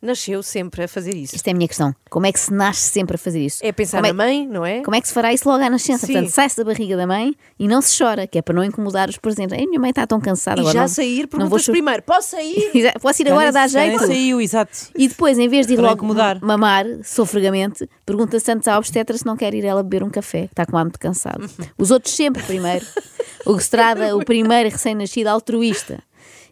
Nasceu 0.00 0.44
sempre 0.44 0.84
a 0.84 0.86
fazer 0.86 1.16
isso. 1.16 1.34
Isto 1.34 1.48
é 1.48 1.50
a 1.50 1.54
minha 1.54 1.66
questão. 1.66 1.92
Como 2.08 2.24
é 2.24 2.30
que 2.30 2.38
se 2.38 2.52
nasce 2.54 2.82
sempre 2.92 3.16
a 3.16 3.18
fazer 3.18 3.40
isso? 3.44 3.58
É 3.64 3.72
pensar 3.72 3.96
Como 3.98 4.06
é- 4.06 4.10
na 4.10 4.14
mãe, 4.14 4.46
não 4.46 4.64
é? 4.64 4.80
Como 4.84 4.94
é 4.94 5.00
que 5.00 5.08
se 5.08 5.14
fará 5.14 5.32
isso 5.32 5.48
logo 5.48 5.64
à 5.64 5.68
nascença? 5.68 6.06
Sim. 6.06 6.12
Portanto, 6.12 6.30
sai-se 6.30 6.56
da 6.56 6.62
barriga 6.62 6.96
da 6.96 7.04
mãe 7.04 7.34
e 7.58 7.66
não 7.66 7.82
se 7.82 7.98
chora, 7.98 8.24
que 8.24 8.38
é 8.38 8.42
para 8.42 8.54
não 8.54 8.62
incomodar 8.62 9.08
os 9.08 9.16
presentes. 9.18 9.58
Ai, 9.58 9.66
minha 9.66 9.80
mãe 9.80 9.90
está 9.90 10.06
tão 10.06 10.20
cansada 10.20 10.58
E 10.58 10.60
agora. 10.60 10.74
já 10.74 10.80
não- 10.82 10.88
sair, 10.88 11.22
não 11.22 11.28
vou 11.30 11.38
perguntas 11.40 11.64
chor- 11.64 11.72
primeiro: 11.72 12.02
posso 12.04 12.28
sair? 12.28 12.70
Posso 13.02 13.22
ir 13.22 13.28
agora, 13.28 13.50
dá 13.50 13.66
jeito? 13.66 14.06
saiu, 14.06 14.40
exato. 14.40 14.70
E 14.96 15.08
depois, 15.08 15.36
em 15.36 15.48
vez 15.48 15.66
de 15.66 15.72
ir 15.72 15.78
não 15.78 15.82
logo 15.84 15.96
incomodar. 15.96 16.38
mamar 16.44 16.86
sofregamente, 17.02 17.88
pergunta-se 18.06 18.52
antes 18.52 18.68
à 18.68 18.78
obstetra 18.78 19.18
se 19.18 19.26
não 19.26 19.36
quer 19.36 19.52
ir 19.52 19.64
ela 19.64 19.82
beber 19.82 20.04
um 20.04 20.10
café, 20.10 20.42
que 20.46 20.52
está 20.52 20.64
com 20.64 20.76
ar 20.78 20.84
muito 20.84 21.00
cansado. 21.00 21.50
Os 21.76 21.90
outros 21.90 22.14
sempre 22.14 22.40
primeiro. 22.44 22.86
O 23.44 23.56
Estrada, 23.56 24.14
o 24.16 24.24
primeiro 24.24 24.68
recém-nascido 24.70 25.28
altruísta. 25.28 26.00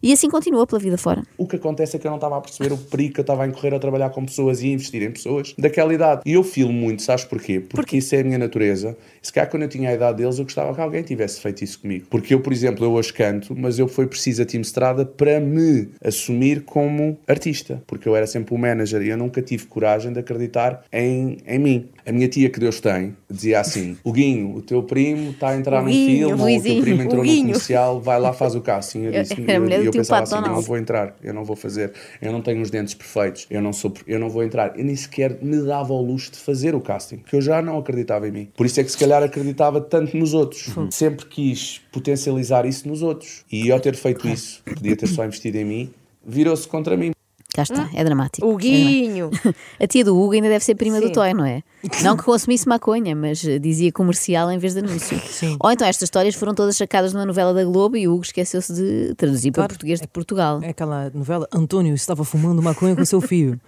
E 0.03 0.13
assim 0.13 0.29
continua 0.29 0.67
pela 0.67 0.79
vida 0.79 0.99
fora. 0.99 1.23
O 1.39 1.47
que 1.47 1.57
acontece 1.57 1.97
é 1.97 1.99
que 1.99 2.07
eu 2.07 2.11
não 2.11 2.17
estava 2.17 2.37
a 2.37 2.41
perceber 2.41 2.73
o 2.73 2.79
perigo 2.79 3.15
que 3.15 3.21
eu 3.21 3.23
estava 3.23 3.45
a 3.45 3.47
incorrer 3.47 3.75
a 3.75 3.79
trabalhar 3.79 4.11
com 4.11 4.25
pessoas 4.25 4.63
e 4.63 4.67
a 4.67 4.73
investir 4.73 5.03
em 5.03 5.11
pessoas 5.11 5.55
daquela 5.59 5.93
idade. 5.93 6.23
E 6.25 6.33
eu 6.33 6.45
filmo 6.45 6.73
muito, 6.73 7.03
sabes 7.03 7.25
porquê? 7.25 7.61
Porque 7.61 7.97
isso 7.97 8.15
é 8.15 8.21
a 8.21 8.25
minha 8.25 8.39
natureza. 8.39 8.97
Se 9.23 9.33
calhar 9.33 9.51
quando 9.51 9.65
eu 9.65 9.69
tinha 9.69 9.91
a 9.91 9.95
idade 9.95 10.19
deles, 10.19 10.39
eu 10.39 10.45
gostava 10.45 10.75
que 10.75 10.81
alguém 10.81 11.03
tivesse 11.03 11.41
feito 11.41 11.65
isso 11.65 11.81
comigo. 11.81 12.07
Porque 12.11 12.35
eu, 12.35 12.41
por 12.41 12.53
exemplo, 12.53 12.85
eu 12.85 12.93
hoje 12.93 13.13
canto, 13.13 13.55
mas 13.57 13.79
eu 13.79 13.89
fui 13.89 14.07
preciso 14.07 14.43
a 14.43 14.47
Team 14.47 14.61
Estrada 14.61 15.05
para 15.05 15.41
me 15.41 15.89
assumir 16.05 16.63
como 16.63 17.19
artista. 17.27 17.83
Porque 17.87 18.09
eu 18.09 18.15
era 18.15 18.27
sempre 18.27 18.55
o 18.55 18.59
manager 18.59 19.03
e 19.03 19.09
eu 19.09 19.17
nunca 19.17 19.43
tive 19.43 19.67
coragem 19.67 20.13
de 20.13 20.21
acreditar 20.21 20.85
em, 20.93 21.39
em 21.47 21.59
mim. 21.59 21.89
A 22.07 22.13
minha 22.13 22.29
tia 22.29 22.49
que 22.49 22.61
Deus 22.61 22.79
tem 22.81 23.17
dizia 23.29 23.59
assim: 23.59 23.97
O 24.05 24.13
Guinho, 24.13 24.55
o 24.55 24.63
teu 24.63 24.81
primo 24.83 25.31
está 25.33 25.49
a 25.49 25.57
entrar 25.57 25.81
O 25.83 25.87
num 25.87 25.91
filme, 25.91 26.25
ou 26.25 26.35
o 26.35 26.63
teu 26.63 26.81
primo 26.81 27.03
entrou 27.03 27.21
o 27.21 27.25
num 27.25 27.31
Guinho. 27.33 27.47
comercial, 27.49 28.01
vai 28.01 28.21
lá, 28.21 28.33
faz 28.33 28.55
o 28.55 28.61
casting. 28.61 29.01
Eu, 29.07 29.13
Eu- 29.13 29.23
disse, 29.23 29.35
eu, 29.51 29.65
eu 29.69 29.83
tio 29.83 29.91
pensava 29.93 30.23
assim: 30.23 30.35
eu 30.37 30.41
não 30.41 30.49
Donald. 30.49 30.67
vou 30.69 30.79
entrar, 30.79 31.17
eu 31.21 31.35
não 31.35 31.45
vou 31.45 31.57
fazer, 31.57 31.93
eu 32.23 32.31
não 32.31 32.41
tenho 32.41 32.63
os 32.63 32.71
dentes 32.71 32.95
perfeitos, 32.95 33.47
eu 33.51 33.61
não 33.61 33.73
sou, 33.73 33.93
eu 34.07 34.21
não 34.21 34.31
vou 34.31 34.45
entrar. 34.45 34.79
Eu 34.79 34.85
nem 34.85 34.95
sequer 34.95 35.37
me 35.43 35.61
dava 35.63 35.93
ao 35.93 36.01
luxo 36.01 36.31
de 36.31 36.39
fazer 36.39 36.77
o 36.77 36.81
casting, 36.81 37.17
porque 37.17 37.35
eu 37.35 37.41
já 37.43 37.61
não 37.61 37.77
acreditava 37.77 38.29
em 38.29 38.31
mim. 38.31 38.49
Por 38.57 38.67
isso 38.67 38.79
é 38.79 38.85
que 38.85 38.93
se 38.93 38.99
calhar 38.99 39.21
acreditava 39.23 39.81
tanto 39.81 40.17
nos 40.17 40.33
outros. 40.33 40.69
Sempre 40.91 41.27
quis 41.27 41.81
potencializar 41.91 42.65
isso 42.67 42.87
nos 42.87 43.03
outros. 43.03 43.45
E 43.51 43.73
ao 43.73 43.81
ter 43.81 43.97
feito 43.97 44.29
isso, 44.29 44.63
podia 44.65 44.95
ter 44.97 45.09
só 45.09 45.25
investido 45.25 45.59
em 45.59 45.65
mim, 45.65 45.91
virou-se 46.25 46.69
contra 46.69 46.97
mim. 46.97 47.11
Cá 47.57 47.63
está, 47.63 47.89
é 47.95 48.05
dramático. 48.05 48.47
O 48.47 48.51
É 48.51 48.59
dramático. 48.59 48.59
Guinho. 48.59 49.31
A 49.81 49.87
tia 49.87 50.05
do 50.05 50.15
Hugo 50.15 50.35
ainda 50.35 50.49
deve 50.49 50.63
ser 50.63 50.75
prima 50.75 51.01
do 51.01 51.07
Sim. 51.07 51.13
Toy, 51.15 51.33
não 51.33 51.45
é? 51.47 51.63
Não 52.05 52.15
que 52.17 52.23
consumisse 52.23 52.69
maconha, 52.69 53.17
mas 53.17 53.39
dizia 53.39 53.91
comercial 53.91 54.51
em 54.53 54.59
vez 54.59 54.75
de 54.75 54.81
anúncio. 54.81 55.19
Sim. 55.27 55.57
Ou 55.59 55.71
então 55.71 55.87
estas 55.89 56.03
histórias 56.03 56.35
foram 56.35 56.55
todas 56.55 56.77
sacadas 56.77 57.15
numa 57.15 57.25
novela 57.25 57.55
da 57.55 57.65
Globo 57.65 57.97
e 57.97 58.07
o 58.07 58.13
Hugo 58.13 58.25
esqueceu-se 58.25 58.75
de 58.75 59.15
traduzir 59.15 59.53
para 59.53 59.63
Claro. 59.63 59.73
português 59.75 60.01
de 60.01 60.07
Portugal. 60.09 60.61
É 60.63 60.69
aquela 60.69 61.11
novela 61.15 61.49
Antônio 61.51 61.95
estava 61.95 62.25
fumando 62.25 62.61
maconha 62.63 62.95
com 62.95 63.05
seu 63.07 63.21
filho. 63.23 63.59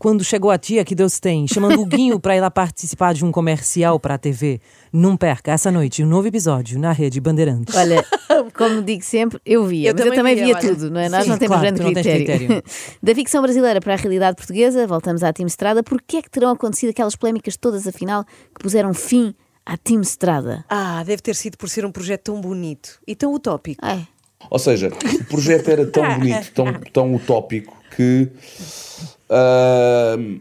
Quando 0.00 0.24
chegou 0.24 0.50
a 0.50 0.56
tia 0.56 0.82
que 0.82 0.94
Deus 0.94 1.20
tem, 1.20 1.46
chamando 1.46 1.78
o 1.78 1.84
Guinho 1.84 2.18
para 2.18 2.34
ir 2.34 2.40
lá 2.40 2.50
participar 2.50 3.12
de 3.12 3.22
um 3.22 3.30
comercial 3.30 4.00
para 4.00 4.14
a 4.14 4.18
TV. 4.18 4.58
Não 4.90 5.14
perca 5.14 5.52
essa 5.52 5.70
noite 5.70 6.02
um 6.02 6.06
novo 6.06 6.26
episódio 6.26 6.78
na 6.78 6.90
Rede 6.90 7.20
Bandeirantes. 7.20 7.74
Olha, 7.76 8.02
como 8.56 8.80
digo 8.80 9.04
sempre, 9.04 9.38
eu 9.44 9.62
via, 9.66 9.90
Eu 9.90 9.92
mas 9.92 10.00
eu 10.06 10.14
também 10.14 10.16
também 10.16 10.36
via, 10.36 10.58
via 10.58 10.70
tudo, 10.70 10.90
não 10.90 11.00
é? 11.00 11.10
Nós 11.10 11.24
Sim, 11.24 11.28
não 11.28 11.36
temos 11.36 11.54
claro, 11.58 11.62
grande 11.76 11.82
não 11.82 11.92
critério. 11.92 12.24
critério. 12.24 12.62
Da 13.02 13.14
ficção 13.14 13.42
brasileira 13.42 13.78
para 13.78 13.92
a 13.92 13.96
realidade 13.98 14.36
portuguesa, 14.38 14.86
voltamos 14.86 15.22
à 15.22 15.34
Team 15.34 15.46
Estrada. 15.46 15.82
Porquê 15.82 16.16
é 16.16 16.22
que 16.22 16.30
terão 16.30 16.48
acontecido 16.48 16.88
aquelas 16.88 17.14
polémicas 17.14 17.58
todas, 17.58 17.86
afinal, 17.86 18.24
que 18.24 18.62
puseram 18.62 18.94
fim 18.94 19.34
à 19.66 19.76
Team 19.76 20.00
Estrada? 20.00 20.64
Ah, 20.70 21.04
deve 21.04 21.20
ter 21.20 21.34
sido 21.36 21.58
por 21.58 21.68
ser 21.68 21.84
um 21.84 21.92
projeto 21.92 22.22
tão 22.22 22.40
bonito 22.40 22.98
e 23.06 23.14
tão 23.14 23.34
utópico. 23.34 23.78
Ai, 23.84 24.08
Ou 24.48 24.58
seja, 24.58 24.88
o 24.88 25.24
projeto 25.26 25.68
era 25.68 25.86
tão 25.86 26.02
bonito, 26.16 26.52
tão, 26.54 26.72
tão 26.90 27.14
utópico, 27.14 27.76
que 27.94 28.30
ahm, 29.30 30.40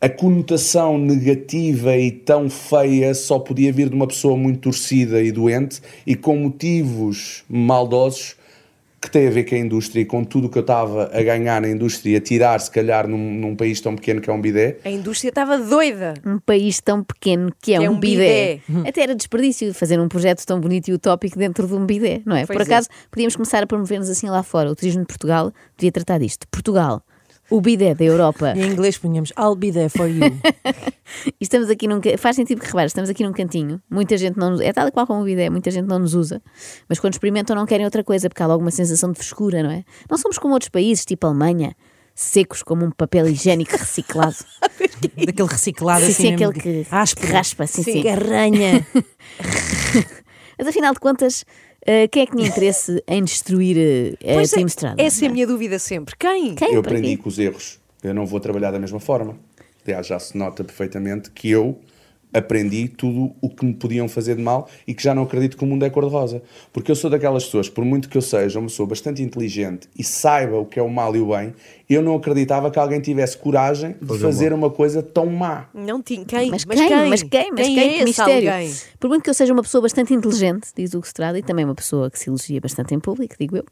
a 0.00 0.08
conotação 0.08 0.98
negativa 0.98 1.96
e 1.96 2.10
tão 2.10 2.50
feia 2.50 3.14
só 3.14 3.38
podia 3.38 3.72
vir 3.72 3.88
de 3.88 3.94
uma 3.94 4.06
pessoa 4.06 4.36
muito 4.36 4.60
torcida 4.60 5.22
e 5.22 5.32
doente 5.32 5.80
e 6.06 6.14
com 6.14 6.36
motivos 6.36 7.42
maldosos 7.48 8.36
que 9.00 9.10
tem 9.10 9.28
a 9.28 9.30
ver 9.30 9.44
com 9.44 9.54
a 9.54 9.58
indústria 9.58 10.00
e 10.00 10.04
com 10.04 10.24
tudo 10.24 10.46
o 10.46 10.50
que 10.50 10.56
eu 10.56 10.62
estava 10.62 11.10
a 11.12 11.22
ganhar 11.22 11.60
na 11.60 11.68
indústria 11.68 12.16
a 12.16 12.20
tirar, 12.20 12.58
se 12.58 12.70
calhar, 12.70 13.06
num, 13.06 13.34
num 13.34 13.54
país 13.54 13.80
tão 13.80 13.94
pequeno 13.94 14.20
que 14.20 14.30
é 14.30 14.32
um 14.32 14.40
bidé. 14.40 14.78
A 14.84 14.90
indústria 14.90 15.28
estava 15.28 15.58
doida. 15.58 16.14
um 16.24 16.38
país 16.38 16.80
tão 16.80 17.04
pequeno 17.04 17.52
que 17.60 17.74
é, 17.74 17.78
Que 17.78 17.84
é 17.84 17.90
um, 17.90 17.94
um 17.94 18.00
bidé. 18.00 18.60
bidé. 18.66 18.88
Até 18.88 19.02
era 19.02 19.14
desperdício 19.14 19.72
fazer 19.74 20.00
um 20.00 20.08
projeto 20.08 20.44
tão 20.46 20.58
bonito 20.58 20.88
e 20.88 20.92
utópico 20.94 21.38
dentro 21.38 21.66
de 21.66 21.74
um 21.74 21.84
bidé, 21.84 22.22
não 22.24 22.34
é? 22.34 22.46
Pois 22.46 22.56
Por 22.56 22.62
é. 22.62 22.64
acaso, 22.64 22.88
podíamos 23.10 23.36
começar 23.36 23.62
a 23.62 23.66
promover-nos 23.66 24.08
assim 24.08 24.28
lá 24.28 24.42
fora. 24.42 24.70
O 24.70 24.74
turismo 24.74 25.02
de 25.02 25.06
Portugal 25.06 25.52
devia 25.76 25.92
tratar 25.92 26.18
disto. 26.18 26.46
Portugal, 26.48 27.02
o 27.50 27.60
bidé 27.60 27.94
da 27.94 28.04
Europa. 28.04 28.52
Em 28.56 28.72
inglês 28.72 28.98
punhamos 28.98 29.32
I'll 29.38 29.54
be 29.54 29.72
there 29.72 29.88
for 29.88 30.08
you. 30.08 30.22
E 31.26 31.44
estamos 31.44 31.68
aqui 31.70 31.86
num. 31.86 32.00
Faz 32.18 32.34
sentido 32.34 32.60
que 32.60 32.66
repara, 32.66 32.86
estamos 32.86 33.10
aqui 33.10 33.22
num 33.22 33.32
cantinho. 33.32 33.80
Muita 33.90 34.16
gente 34.16 34.38
não 34.38 34.50
nos. 34.50 34.60
É 34.60 34.72
tal 34.72 34.88
e 34.88 34.90
qual 34.90 35.06
como 35.06 35.20
o 35.20 35.24
bidé, 35.24 35.50
muita 35.50 35.70
gente 35.70 35.86
não 35.86 35.98
nos 35.98 36.14
usa. 36.14 36.42
Mas 36.88 36.98
quando 36.98 37.12
experimentam, 37.12 37.54
não 37.54 37.66
querem 37.66 37.84
outra 37.84 38.02
coisa, 38.02 38.28
porque 38.28 38.42
há 38.42 38.46
logo 38.46 38.62
uma 38.62 38.70
sensação 38.70 39.12
de 39.12 39.18
frescura, 39.18 39.62
não 39.62 39.70
é? 39.70 39.84
Não 40.10 40.16
somos 40.16 40.38
como 40.38 40.54
outros 40.54 40.70
países, 40.70 41.04
tipo 41.04 41.26
Alemanha, 41.26 41.76
secos 42.14 42.62
como 42.62 42.84
um 42.86 42.90
papel 42.90 43.28
higiênico 43.28 43.76
reciclado. 43.76 44.36
Daquele 45.26 45.48
reciclado 45.48 46.04
sim, 46.06 46.10
assim 46.10 46.22
sim, 46.22 46.30
mesmo 46.30 46.50
aquele 46.50 46.84
que, 46.84 46.84
que 47.20 47.26
raspa, 47.26 47.66
sim, 47.66 47.82
sim. 47.82 48.02
Que 48.02 48.08
arranha. 48.08 48.86
Mas 50.58 50.68
afinal 50.68 50.92
de 50.92 51.00
contas, 51.00 51.44
eh, 51.86 52.08
quem 52.08 52.22
é 52.22 52.26
que 52.26 52.36
tinha 52.36 52.48
interesse 52.48 53.02
em 53.08 53.22
destruir 53.22 53.76
eh, 53.78 54.32
a 54.32 54.34
Pois 54.34 54.52
é, 54.52 54.56
Team 54.56 54.66
Estrada? 54.66 55.02
essa 55.02 55.24
é 55.24 55.28
a 55.28 55.30
minha 55.30 55.46
dúvida 55.46 55.78
sempre. 55.78 56.14
Quem? 56.16 56.54
Quem? 56.54 56.74
Eu 56.74 56.80
aprendi 56.80 57.16
quê? 57.16 57.22
com 57.22 57.28
os 57.28 57.38
erros. 57.38 57.80
Eu 58.02 58.14
não 58.14 58.26
vou 58.26 58.40
trabalhar 58.40 58.70
da 58.70 58.78
mesma 58.78 59.00
forma. 59.00 59.38
Aliás, 59.84 60.06
já 60.06 60.18
se 60.18 60.36
nota 60.36 60.64
perfeitamente 60.64 61.30
que 61.30 61.50
eu 61.50 61.78
aprendi 62.34 62.88
tudo 62.88 63.32
o 63.40 63.48
que 63.48 63.64
me 63.64 63.72
podiam 63.72 64.08
fazer 64.08 64.34
de 64.34 64.42
mal 64.42 64.68
e 64.86 64.92
que 64.92 65.02
já 65.02 65.14
não 65.14 65.22
acredito 65.22 65.56
que 65.56 65.62
o 65.62 65.66
mundo 65.66 65.84
é 65.84 65.90
cor-de-rosa. 65.90 66.42
Porque 66.72 66.90
eu 66.90 66.96
sou 66.96 67.08
daquelas 67.08 67.44
pessoas, 67.44 67.68
por 67.68 67.84
muito 67.84 68.08
que 68.08 68.18
eu 68.18 68.22
seja 68.22 68.58
uma 68.58 68.66
pessoa 68.68 68.88
bastante 68.88 69.22
inteligente 69.22 69.88
e 69.96 70.02
saiba 70.02 70.58
o 70.58 70.66
que 70.66 70.78
é 70.78 70.82
o 70.82 70.90
mal 70.90 71.14
e 71.14 71.20
o 71.20 71.28
bem, 71.28 71.54
eu 71.88 72.02
não 72.02 72.16
acreditava 72.16 72.70
que 72.70 72.78
alguém 72.78 73.00
tivesse 73.00 73.36
coragem 73.36 73.94
de 74.00 74.18
fazer 74.18 74.52
uma 74.52 74.70
coisa 74.70 75.02
tão 75.02 75.26
má. 75.26 75.68
Não 75.72 76.02
tinha. 76.02 76.24
Quem? 76.24 76.50
Mas 76.50 76.64
quem? 76.64 76.76
Mas 76.76 76.88
quem? 76.88 77.10
Mas 77.10 77.22
quem? 77.22 77.54
Quem 77.54 77.74
que 77.74 77.80
é 77.80 77.94
esse 77.96 78.04
mistério. 78.04 78.50
alguém? 78.50 78.74
Por 78.98 79.08
muito 79.08 79.22
que 79.22 79.30
eu 79.30 79.34
seja 79.34 79.52
uma 79.52 79.62
pessoa 79.62 79.82
bastante 79.82 80.14
inteligente, 80.14 80.68
diz 80.74 80.94
o 80.94 81.00
Estrada, 81.00 81.38
e 81.38 81.42
também 81.42 81.64
uma 81.64 81.74
pessoa 81.74 82.10
que 82.10 82.18
se 82.18 82.28
elogia 82.28 82.60
bastante 82.60 82.94
em 82.94 82.98
público, 82.98 83.34
digo 83.38 83.58
eu, 83.58 83.64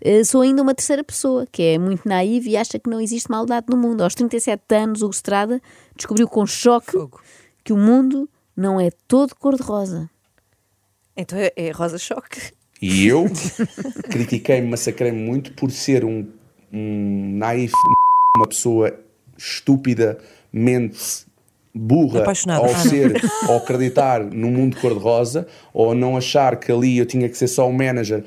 eh, 0.00 0.24
sou 0.24 0.40
ainda 0.40 0.62
uma 0.62 0.74
terceira 0.74 1.04
pessoa 1.04 1.46
que 1.50 1.62
é 1.62 1.78
muito 1.78 2.08
naiva 2.08 2.48
e 2.48 2.56
acha 2.56 2.78
que 2.78 2.88
não 2.88 3.00
existe 3.00 3.30
maldade 3.30 3.66
no 3.68 3.76
mundo. 3.76 4.02
Aos 4.02 4.14
37 4.14 4.62
anos, 4.74 5.02
o 5.02 5.10
Estrada 5.10 5.60
descobriu 5.94 6.26
com 6.26 6.46
choque 6.46 6.92
Fogo. 6.92 7.20
Que 7.68 7.72
o 7.74 7.76
mundo 7.76 8.26
não 8.56 8.80
é 8.80 8.90
todo 9.06 9.34
cor-de-rosa. 9.34 10.08
Então 11.14 11.38
é, 11.38 11.52
é 11.54 11.70
Rosa 11.70 11.98
Choque. 11.98 12.40
E 12.80 13.06
eu 13.06 13.26
critiquei-me, 14.08 14.66
massacrei-me 14.68 15.18
muito 15.18 15.52
por 15.52 15.70
ser 15.70 16.02
um, 16.02 16.26
um 16.72 17.36
naif, 17.36 17.74
uma 18.38 18.48
pessoa 18.48 18.98
estupidamente 19.36 21.26
burra 21.74 22.22
Apaixonada. 22.22 22.66
ao 22.66 22.72
Ah, 22.72 22.78
ser, 22.78 23.20
ao 23.46 23.58
acreditar 23.58 24.24
no 24.24 24.50
mundo 24.50 24.80
cor-de-rosa, 24.80 25.46
ou 25.74 25.94
não 25.94 26.16
achar 26.16 26.56
que 26.58 26.72
ali 26.72 26.96
eu 26.96 27.04
tinha 27.04 27.28
que 27.28 27.36
ser 27.36 27.48
só 27.48 27.68
o 27.68 27.72
manager 27.72 28.24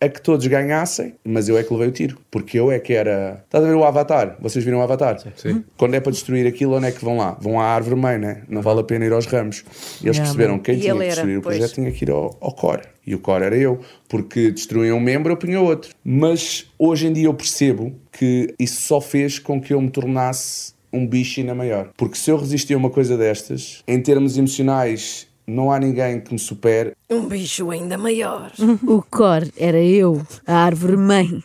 a 0.00 0.08
que 0.08 0.20
todos 0.20 0.46
ganhassem, 0.46 1.14
mas 1.24 1.48
eu 1.48 1.56
é 1.56 1.62
que 1.62 1.72
levei 1.72 1.88
o 1.88 1.92
tiro, 1.92 2.18
porque 2.30 2.58
eu 2.58 2.70
é 2.70 2.78
que 2.78 2.92
era. 2.92 3.42
Estás 3.44 3.64
a 3.64 3.66
ver 3.66 3.74
o 3.74 3.84
Avatar? 3.84 4.36
Vocês 4.40 4.64
viram 4.64 4.78
o 4.78 4.82
Avatar? 4.82 5.18
Sim. 5.36 5.64
Quando 5.76 5.94
é 5.94 6.00
para 6.00 6.12
destruir 6.12 6.46
aquilo, 6.46 6.76
onde 6.76 6.86
é 6.86 6.92
que 6.92 7.02
vão 7.04 7.16
lá? 7.16 7.36
Vão 7.40 7.58
à 7.60 7.64
árvore 7.64 7.96
mãe, 7.96 8.18
né? 8.18 8.42
Não 8.48 8.60
vale 8.60 8.80
a 8.80 8.84
pena 8.84 9.04
ir 9.06 9.12
aos 9.12 9.26
ramos. 9.26 9.64
E 10.02 10.06
eles 10.06 10.16
Yeah, 10.16 10.20
perceberam 10.22 10.58
que 10.58 10.72
quem 10.72 10.80
tinha 10.80 10.94
que 10.94 11.02
era, 11.02 11.08
destruir 11.10 11.38
o 11.38 11.42
pois. 11.42 11.56
projeto 11.56 11.74
tinha 11.74 11.90
que 11.92 12.04
ir 12.04 12.10
ao, 12.10 12.36
ao 12.40 12.52
core. 12.52 12.82
E 13.06 13.14
o 13.14 13.18
core 13.18 13.44
era 13.44 13.56
eu, 13.56 13.80
porque 14.08 14.50
destruíam 14.50 14.98
um 14.98 15.00
membro, 15.00 15.32
eu 15.32 15.36
punha 15.36 15.60
outro. 15.60 15.90
Mas 16.04 16.66
hoje 16.78 17.06
em 17.06 17.12
dia 17.12 17.26
eu 17.26 17.34
percebo 17.34 17.94
que 18.12 18.54
isso 18.58 18.82
só 18.82 19.00
fez 19.00 19.38
com 19.38 19.60
que 19.60 19.72
eu 19.72 19.80
me 19.80 19.90
tornasse 19.90 20.74
um 20.92 21.06
bicho 21.06 21.40
ainda 21.40 21.54
maior. 21.54 21.90
Porque 21.96 22.16
se 22.16 22.30
eu 22.30 22.36
resistir 22.36 22.74
a 22.74 22.76
uma 22.76 22.88
coisa 22.90 23.16
destas, 23.16 23.82
em 23.88 24.00
termos 24.00 24.38
emocionais, 24.38 25.26
não 25.46 25.70
há 25.70 25.78
ninguém 25.78 26.20
que 26.20 26.32
me 26.32 26.38
supere. 26.38 26.92
Um 27.08 27.26
bicho 27.26 27.70
ainda 27.70 27.98
maior. 27.98 28.50
O 28.86 29.02
core 29.02 29.52
era 29.56 29.80
eu, 29.80 30.22
a 30.46 30.56
árvore 30.56 30.96
mãe. 30.96 31.42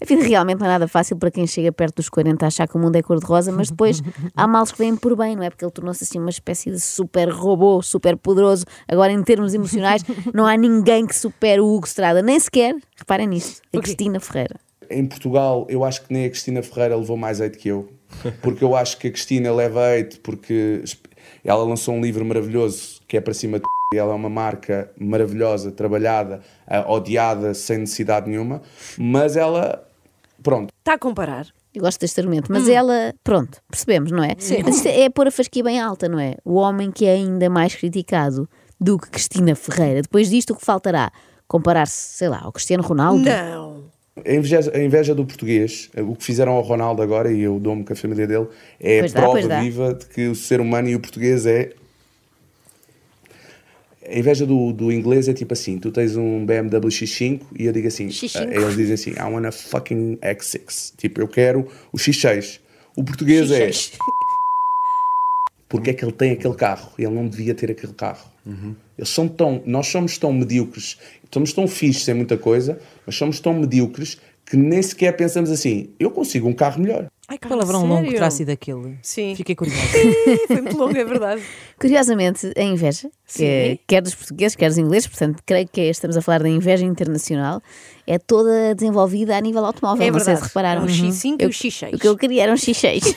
A 0.00 0.04
vida 0.04 0.22
realmente 0.22 0.58
não 0.58 0.66
é 0.66 0.70
nada 0.70 0.88
fácil 0.88 1.16
para 1.16 1.30
quem 1.30 1.46
chega 1.46 1.72
perto 1.72 1.96
dos 1.96 2.08
40 2.08 2.44
a 2.44 2.48
achar 2.48 2.68
que 2.68 2.76
o 2.76 2.80
mundo 2.80 2.96
é 2.96 3.02
cor-de-rosa, 3.02 3.52
mas 3.52 3.70
depois 3.70 4.02
há 4.34 4.46
males 4.46 4.72
que 4.72 4.78
vêm 4.78 4.96
por 4.96 5.16
bem, 5.16 5.36
não 5.36 5.42
é? 5.42 5.50
Porque 5.50 5.64
ele 5.64 5.72
tornou-se 5.72 6.04
assim 6.04 6.18
uma 6.18 6.30
espécie 6.30 6.70
de 6.70 6.80
super 6.80 7.28
robô, 7.28 7.80
super 7.82 8.16
poderoso. 8.16 8.64
Agora, 8.88 9.12
em 9.12 9.22
termos 9.22 9.54
emocionais, 9.54 10.02
não 10.34 10.46
há 10.46 10.56
ninguém 10.56 11.06
que 11.06 11.14
supere 11.14 11.60
o 11.60 11.66
Hugo 11.66 11.86
Estrada, 11.86 12.22
nem 12.22 12.38
sequer, 12.38 12.74
reparem 12.96 13.28
nisto, 13.28 13.62
a 13.72 13.78
O 13.78 13.80
quê? 13.80 13.94
Cristina 13.94 14.20
Ferreira. 14.20 14.56
Em 14.90 15.06
Portugal, 15.06 15.66
eu 15.68 15.84
acho 15.84 16.02
que 16.06 16.12
nem 16.12 16.26
a 16.26 16.30
Cristina 16.30 16.62
Ferreira 16.62 16.96
levou 16.96 17.16
mais 17.16 17.40
hate 17.40 17.58
que 17.58 17.68
eu. 17.68 17.88
Porque 18.42 18.64
eu 18.64 18.74
acho 18.74 18.98
que 18.98 19.08
a 19.08 19.10
Cristina 19.10 19.52
leva 19.52 19.80
hate 19.94 20.18
porque 20.18 20.82
ela 21.44 21.62
lançou 21.62 21.94
um 21.94 22.00
livro 22.00 22.24
maravilhoso 22.24 22.99
que 23.10 23.16
é 23.16 23.20
para 23.20 23.34
cima 23.34 23.58
de 23.58 23.64
e 23.92 23.98
ela 23.98 24.12
é 24.12 24.14
uma 24.14 24.30
marca 24.30 24.88
maravilhosa, 24.96 25.72
trabalhada, 25.72 26.40
ah, 26.64 26.88
odiada, 26.92 27.52
sem 27.54 27.78
necessidade 27.78 28.30
nenhuma, 28.30 28.62
mas 28.96 29.36
ela, 29.36 29.84
pronto, 30.40 30.72
Está 30.78 30.94
a 30.94 30.98
comparar. 30.98 31.48
Eu 31.74 31.82
gosto 31.82 32.00
deste 32.00 32.20
argumento, 32.20 32.52
mas 32.52 32.68
ela, 32.68 33.12
pronto, 33.24 33.60
percebemos, 33.68 34.12
não 34.12 34.22
é? 34.22 34.36
Mas 34.64 34.76
isto 34.76 34.86
é 34.86 35.08
pôr 35.10 35.26
a 35.26 35.30
fasquia 35.32 35.64
bem 35.64 35.80
alta, 35.80 36.08
não 36.08 36.20
é? 36.20 36.36
O 36.44 36.54
homem 36.54 36.92
que 36.92 37.04
é 37.04 37.14
ainda 37.14 37.50
mais 37.50 37.74
criticado 37.74 38.48
do 38.80 38.96
que 38.96 39.10
Cristina 39.10 39.56
Ferreira. 39.56 40.02
Depois 40.02 40.30
disto, 40.30 40.52
o 40.52 40.56
que 40.56 40.64
faltará? 40.64 41.10
Comparar-se, 41.48 42.16
sei 42.16 42.28
lá, 42.28 42.42
ao 42.44 42.52
Cristiano 42.52 42.84
Ronaldo? 42.84 43.24
Não. 43.24 43.86
A 44.24 44.32
inveja, 44.32 44.70
a 44.72 44.78
inveja 44.78 45.14
do 45.16 45.24
português, 45.24 45.90
o 45.96 46.14
que 46.14 46.24
fizeram 46.24 46.52
ao 46.52 46.62
Ronaldo 46.62 47.02
agora, 47.02 47.32
e 47.32 47.40
eu 47.40 47.58
dou-me 47.58 47.84
com 47.84 47.92
a 47.92 47.96
família 47.96 48.26
dele, 48.26 48.46
é 48.78 49.00
Pois 49.00 49.12
dá, 49.12 49.20
prova 49.20 49.48
dá. 49.48 49.60
viva 49.60 49.94
de 49.94 50.06
que 50.06 50.28
o 50.28 50.34
ser 50.36 50.60
humano 50.60 50.88
e 50.88 50.94
o 50.94 51.00
português 51.00 51.44
é. 51.44 51.72
A 54.10 54.18
inveja 54.18 54.44
do, 54.44 54.72
do 54.72 54.90
inglês 54.90 55.28
é 55.28 55.32
tipo 55.32 55.52
assim: 55.52 55.78
tu 55.78 55.90
tens 55.92 56.16
um 56.16 56.44
BMW 56.44 56.88
X5 56.88 57.40
e 57.58 57.66
eu 57.66 57.72
digo 57.72 57.86
assim, 57.88 58.08
X5. 58.08 58.48
eh, 58.48 58.56
eles 58.56 58.76
dizem 58.76 58.94
assim, 58.94 59.10
I 59.12 59.32
want 59.32 59.44
a 59.46 59.52
fucking 59.52 60.16
X6. 60.16 60.92
Tipo, 60.96 61.20
eu 61.20 61.28
quero 61.28 61.66
o 61.92 61.96
X6. 61.96 62.58
O 62.96 63.04
português 63.04 63.50
é 63.50 63.70
Xixi. 63.72 63.96
porque 65.68 65.90
é 65.90 65.94
que 65.94 66.04
ele 66.04 66.12
tem 66.12 66.32
aquele 66.32 66.54
carro 66.54 66.90
ele 66.98 67.08
não 67.10 67.28
devia 67.28 67.54
ter 67.54 67.70
aquele 67.70 67.92
carro. 67.92 68.28
Eles 68.98 69.08
são 69.10 69.28
tão, 69.28 69.62
nós 69.64 69.86
somos 69.86 70.18
tão 70.18 70.32
medíocres, 70.32 70.98
somos 71.32 71.52
tão 71.52 71.68
fixos 71.68 72.08
em 72.08 72.14
muita 72.14 72.36
coisa, 72.36 72.80
mas 73.06 73.14
somos 73.14 73.38
tão 73.38 73.54
medíocres 73.54 74.18
que 74.44 74.56
nem 74.56 74.82
sequer 74.82 75.16
pensamos 75.16 75.50
assim: 75.50 75.90
eu 76.00 76.10
consigo 76.10 76.48
um 76.48 76.52
carro 76.52 76.82
melhor. 76.82 77.08
Ai, 77.30 77.38
que 77.38 77.46
palavrão 77.46 77.86
longo 77.86 78.02
sério? 78.02 78.14
terá 78.14 78.28
sido 78.28 78.50
aquele. 78.50 78.98
Sim. 79.02 79.36
Fiquei 79.36 79.54
curiosa. 79.54 79.80
Foi 80.48 80.60
muito 80.60 80.76
longo, 80.76 80.96
é 80.96 81.04
verdade. 81.04 81.40
Curiosamente, 81.78 82.52
a 82.56 82.62
inveja, 82.62 83.08
que 83.32 83.44
é, 83.44 83.78
quer 83.86 84.02
dos 84.02 84.16
portugueses, 84.16 84.56
quer 84.56 84.68
dos 84.68 84.78
ingleses, 84.78 85.06
portanto, 85.06 85.40
creio 85.46 85.68
que 85.68 85.80
estamos 85.80 86.16
a 86.16 86.22
falar 86.22 86.42
da 86.42 86.48
inveja 86.48 86.84
internacional, 86.84 87.62
é 88.04 88.18
toda 88.18 88.74
desenvolvida 88.74 89.36
a 89.36 89.40
nível 89.40 89.64
automóvel. 89.64 90.04
É 90.04 90.10
não 90.10 90.18
sei 90.18 90.34
se 90.34 90.40
verdade. 90.40 90.48
repararam. 90.48 90.82
É 90.82 90.84
um 90.84 90.88
X5 90.88 91.36
e 91.40 91.46
o 91.46 91.50
X6. 91.50 91.94
O 91.94 91.98
que 92.00 92.08
eu 92.08 92.18
queria 92.18 92.42
era 92.42 92.52
um 92.52 92.56
X6. 92.56 93.14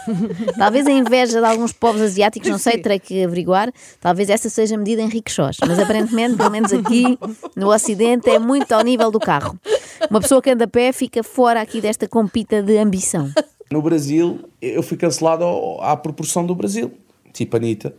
talvez 0.56 0.86
a 0.86 0.90
inveja 0.90 1.40
de 1.40 1.46
alguns 1.46 1.72
povos 1.72 2.00
asiáticos, 2.00 2.48
não 2.48 2.58
sei, 2.58 2.78
terei 2.78 2.98
que 2.98 3.24
averiguar. 3.24 3.70
Talvez 4.00 4.30
essa 4.30 4.48
seja 4.48 4.78
medida 4.78 5.02
em 5.02 5.08
rickshaws, 5.08 5.58
mas 5.66 5.78
aparentemente, 5.78 6.36
pelo 6.36 6.50
menos 6.50 6.72
aqui 6.72 7.18
no 7.54 7.70
Ocidente, 7.70 8.30
é 8.30 8.38
muito 8.38 8.72
ao 8.72 8.82
nível 8.82 9.10
do 9.10 9.20
carro. 9.20 9.60
Uma 10.08 10.20
pessoa 10.20 10.40
que 10.40 10.50
anda 10.50 10.64
a 10.64 10.68
pé 10.68 10.92
fica 10.92 11.22
fora 11.22 11.60
aqui 11.60 11.80
desta 11.80 12.08
compita 12.08 12.62
de 12.62 12.78
ambição. 12.78 13.30
No 13.72 13.80
Brasil, 13.80 14.48
eu 14.60 14.82
fui 14.82 14.96
cancelado 14.96 15.44
ao- 15.44 15.80
à 15.82 15.96
proporção 15.96 16.44
do 16.44 16.54
Brasil. 16.54 16.92
Tipo 17.32 17.56
a 17.56 17.58
Anitta, 17.60 17.94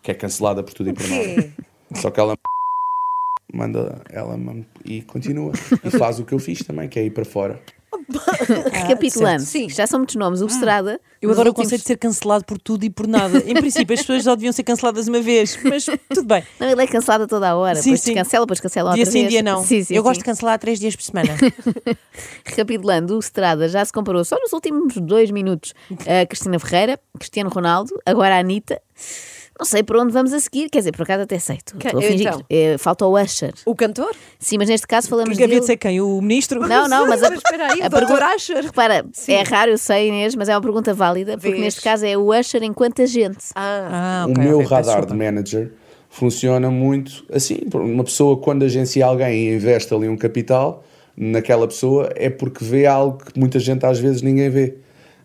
que 0.00 0.10
é 0.12 0.14
cancelada 0.14 0.62
por 0.62 0.72
tudo 0.72 0.90
e 0.90 0.92
por 0.92 1.06
nada. 1.08 1.52
Só 1.96 2.08
que 2.10 2.20
ela 2.20 2.36
manda, 3.52 4.00
ela 4.10 4.36
manda- 4.36 4.64
e 4.84 5.02
continua. 5.02 5.52
E 5.84 5.90
faz 5.90 6.20
o 6.20 6.24
que 6.24 6.32
eu 6.32 6.38
fiz 6.38 6.60
também, 6.64 6.88
que 6.88 7.00
é 7.00 7.04
ir 7.04 7.10
para 7.10 7.24
fora. 7.24 7.60
Recapitulando, 8.72 9.40
certo. 9.42 9.48
Sim. 9.50 9.68
já 9.68 9.86
são 9.86 10.00
muitos 10.00 10.16
nomes. 10.16 10.40
O 10.40 10.46
Estrada. 10.46 11.00
Eu 11.20 11.30
adoro 11.30 11.48
o 11.48 11.50
últimos- 11.50 11.66
conceito 11.66 11.82
de 11.82 11.86
ser 11.86 11.96
cancelado 11.98 12.44
por 12.44 12.58
tudo 12.58 12.84
e 12.84 12.90
por 12.90 13.06
nada. 13.06 13.38
Em 13.46 13.54
princípio, 13.54 13.94
as 13.94 14.00
pessoas 14.00 14.24
só 14.24 14.34
deviam 14.34 14.52
ser 14.52 14.64
canceladas 14.64 15.06
uma 15.06 15.20
vez, 15.20 15.56
mas 15.62 15.86
tudo 16.12 16.24
bem. 16.26 16.42
Não, 16.58 16.68
ele 16.68 16.82
é 16.82 16.86
cancelado 16.86 17.24
a 17.24 17.26
toda 17.28 17.48
a 17.50 17.56
hora. 17.56 17.76
Sim, 17.76 17.90
depois 17.90 18.00
sim. 18.00 18.12
descancela, 18.14 18.44
depois 18.44 18.60
cancela 18.60 18.90
outra 18.90 19.02
Dia 19.04 19.12
sim, 19.12 19.20
vez. 19.20 19.30
dia 19.30 19.42
não. 19.42 19.60
Sim, 19.62 19.84
sim, 19.84 19.94
eu 19.94 20.02
sim. 20.02 20.08
gosto 20.08 20.18
de 20.20 20.24
cancelar 20.24 20.58
três 20.58 20.80
dias 20.80 20.96
por 20.96 21.02
semana. 21.04 21.30
Recapitulando, 22.44 23.16
o 23.16 23.18
Estrada 23.20 23.68
já 23.68 23.84
se 23.84 23.92
comparou 23.92 24.24
só 24.24 24.36
nos 24.40 24.52
últimos 24.52 24.96
dois 24.96 25.30
minutos 25.30 25.74
a 26.06 26.26
Cristina 26.26 26.58
Ferreira, 26.58 26.98
Cristiano 27.18 27.50
Ronaldo, 27.50 27.90
agora 28.04 28.36
a 28.36 28.38
Anitta. 28.40 28.80
Não 29.62 29.64
sei 29.64 29.84
por 29.84 29.96
onde 29.96 30.12
vamos 30.12 30.32
a 30.32 30.40
seguir, 30.40 30.68
quer 30.68 30.78
dizer, 30.80 30.90
por 30.90 31.02
acaso 31.04 31.22
até 31.22 31.38
sei. 31.38 31.58
Que- 31.78 31.86
a 31.86 31.90
fingir 32.00 32.26
então? 32.26 32.40
que- 32.40 32.44
eh, 32.54 32.78
falta 32.78 33.06
o 33.06 33.16
Usher. 33.16 33.54
O 33.64 33.76
cantor? 33.76 34.10
Sim, 34.40 34.58
mas 34.58 34.68
neste 34.68 34.88
caso 34.88 35.08
falamos 35.08 35.36
Que 35.36 35.44
havia 35.44 35.46
dele... 35.54 35.60
de 35.60 35.66
ser 35.66 35.76
quem? 35.76 36.00
O 36.00 36.20
ministro? 36.20 36.58
Não, 36.66 36.88
não, 36.88 37.06
mas 37.08 37.22
a, 37.22 37.32
espera 37.32 37.72
aí, 37.72 37.80
a 37.80 37.86
o 37.86 37.90
pergunta- 37.90 38.34
Usher. 38.34 38.64
Repara, 38.64 39.04
é 39.28 39.42
raro, 39.42 39.70
eu 39.70 39.78
sei, 39.78 40.08
Inês, 40.08 40.34
mas 40.34 40.48
é 40.48 40.54
uma 40.56 40.60
pergunta 40.60 40.92
válida, 40.92 41.34
porque 41.38 41.50
Vês. 41.52 41.60
neste 41.62 41.80
caso 41.80 42.04
é 42.04 42.16
o 42.18 42.36
Usher 42.36 42.64
enquanto 42.64 43.02
agente. 43.02 43.46
Ah, 43.54 44.24
Ah, 44.24 44.26
o 44.26 44.32
ok, 44.32 44.42
meu 44.44 44.56
ok, 44.58 44.68
peço 44.68 44.90
radar 44.90 45.06
de 45.06 45.14
manager 45.14 45.70
funciona 46.10 46.68
muito 46.72 47.24
assim. 47.32 47.58
Uma 47.72 48.02
pessoa, 48.02 48.36
quando 48.36 48.64
agencia 48.64 49.06
alguém 49.06 49.48
e 49.48 49.54
investe 49.54 49.94
ali 49.94 50.08
um 50.08 50.16
capital 50.16 50.84
naquela 51.16 51.68
pessoa, 51.68 52.10
é 52.16 52.28
porque 52.28 52.64
vê 52.64 52.84
algo 52.86 53.18
que 53.24 53.38
muita 53.38 53.60
gente 53.60 53.86
às 53.86 54.00
vezes 54.00 54.22
ninguém 54.22 54.50
vê. 54.50 54.74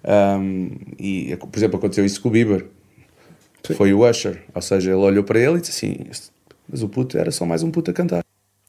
Um, 0.06 0.70
e, 1.00 1.36
por 1.36 1.58
exemplo, 1.58 1.78
aconteceu 1.78 2.06
isso 2.06 2.22
com 2.22 2.30
o 2.30 2.32
Bieber. 2.32 2.68
Foi 3.76 3.94
o 3.94 4.10
Usher. 4.10 4.44
Ou 4.56 4.62
seja, 4.62 4.92
ele 4.92 5.00
olhou 5.00 5.24
para 5.24 5.40
ele 5.40 5.58
e 5.58 5.62
disse 5.62 5.72
assim: 5.86 5.98
"Este- 6.10 6.30
Mas 6.70 6.82
o 6.84 6.90
puto 6.90 7.18
era 7.18 7.32
só 7.32 7.46
mais 7.46 7.64
um 7.64 7.72
puto 7.72 7.92
a 7.92 7.94
cantar. 7.94 8.24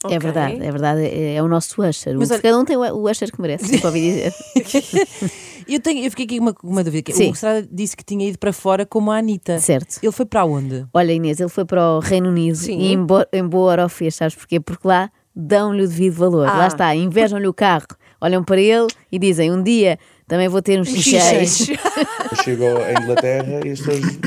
É 0.05 0.07
ok. 0.07 0.19
verdade, 0.21 0.55
é 0.65 0.71
verdade, 0.71 1.01
é, 1.03 1.35
é 1.35 1.43
o 1.43 1.49
nosso 1.49 1.83
Usher. 1.83 2.15
O- 2.17 2.21
Mas 2.21 2.31
olha- 2.31 2.41
Cada 2.41 2.59
um 2.59 2.65
tem 2.65 2.77
o 2.77 3.11
Usher 3.11 3.33
que 3.33 3.41
merece, 3.41 3.65
sempre 3.67 3.87
ouvi 3.87 4.01
dizer. 4.01 4.35
Eu, 5.69 5.81
tenho, 5.81 6.03
eu 6.03 6.11
fiquei 6.11 6.25
aqui 6.25 6.39
com 6.39 6.45
uma, 6.45 6.55
uma 6.63 6.83
dúvida. 6.85 7.03
que 7.03 7.13
Sim. 7.13 7.29
O 7.29 7.33
Estrada 7.35 7.69
disse 7.71 7.95
que 7.95 8.03
tinha 8.03 8.27
ido 8.27 8.39
para 8.39 8.55
fora 8.55 8.87
como 8.87 9.11
a 9.11 9.19
Anitta. 9.19 9.59
Certo. 9.59 9.99
Ele 10.03 10.11
foi 10.13 10.25
para 10.25 10.43
onde? 10.47 10.87
Olha, 10.95 11.13
Inês, 11.13 11.41
ele 11.41 11.51
foi 11.51 11.67
para 11.67 11.97
o 11.97 11.99
Reino 11.99 12.31
Unido 12.31 12.57
Sim. 12.57 12.79
e 12.79 12.93
em, 12.95 13.05
bo 13.05 13.17
em 13.31 13.47
boa 13.47 13.73
hora 13.73 13.85
o 13.85 13.89
fez, 13.91 14.15
sabes 14.15 14.35
porquê? 14.35 14.59
Porque 14.59 14.89
lá 14.89 15.11
dão-lhe 15.37 15.83
o 15.85 15.87
devido 15.89 16.15
valor. 16.15 16.49
Ah. 16.49 16.57
Lá 16.57 16.67
está, 16.69 16.95
invejam-lhe 16.97 17.47
o 17.47 17.53
carro, 17.53 17.87
olham 18.19 18.43
para 18.43 18.59
ele 18.59 18.87
e 19.13 19.19
dizem: 19.19 19.53
um 19.53 19.63
dia 19.63 19.99
Também 20.29 20.47
vou 20.47 20.61
ter 20.63 20.79
uns 20.79 20.89
xixéis. 20.89 21.67
Chego 22.45 22.65
à 22.83 22.93
Inglaterra 23.03 23.61
e 23.65 23.71
as 23.71 23.81
pessoas 23.81 24.19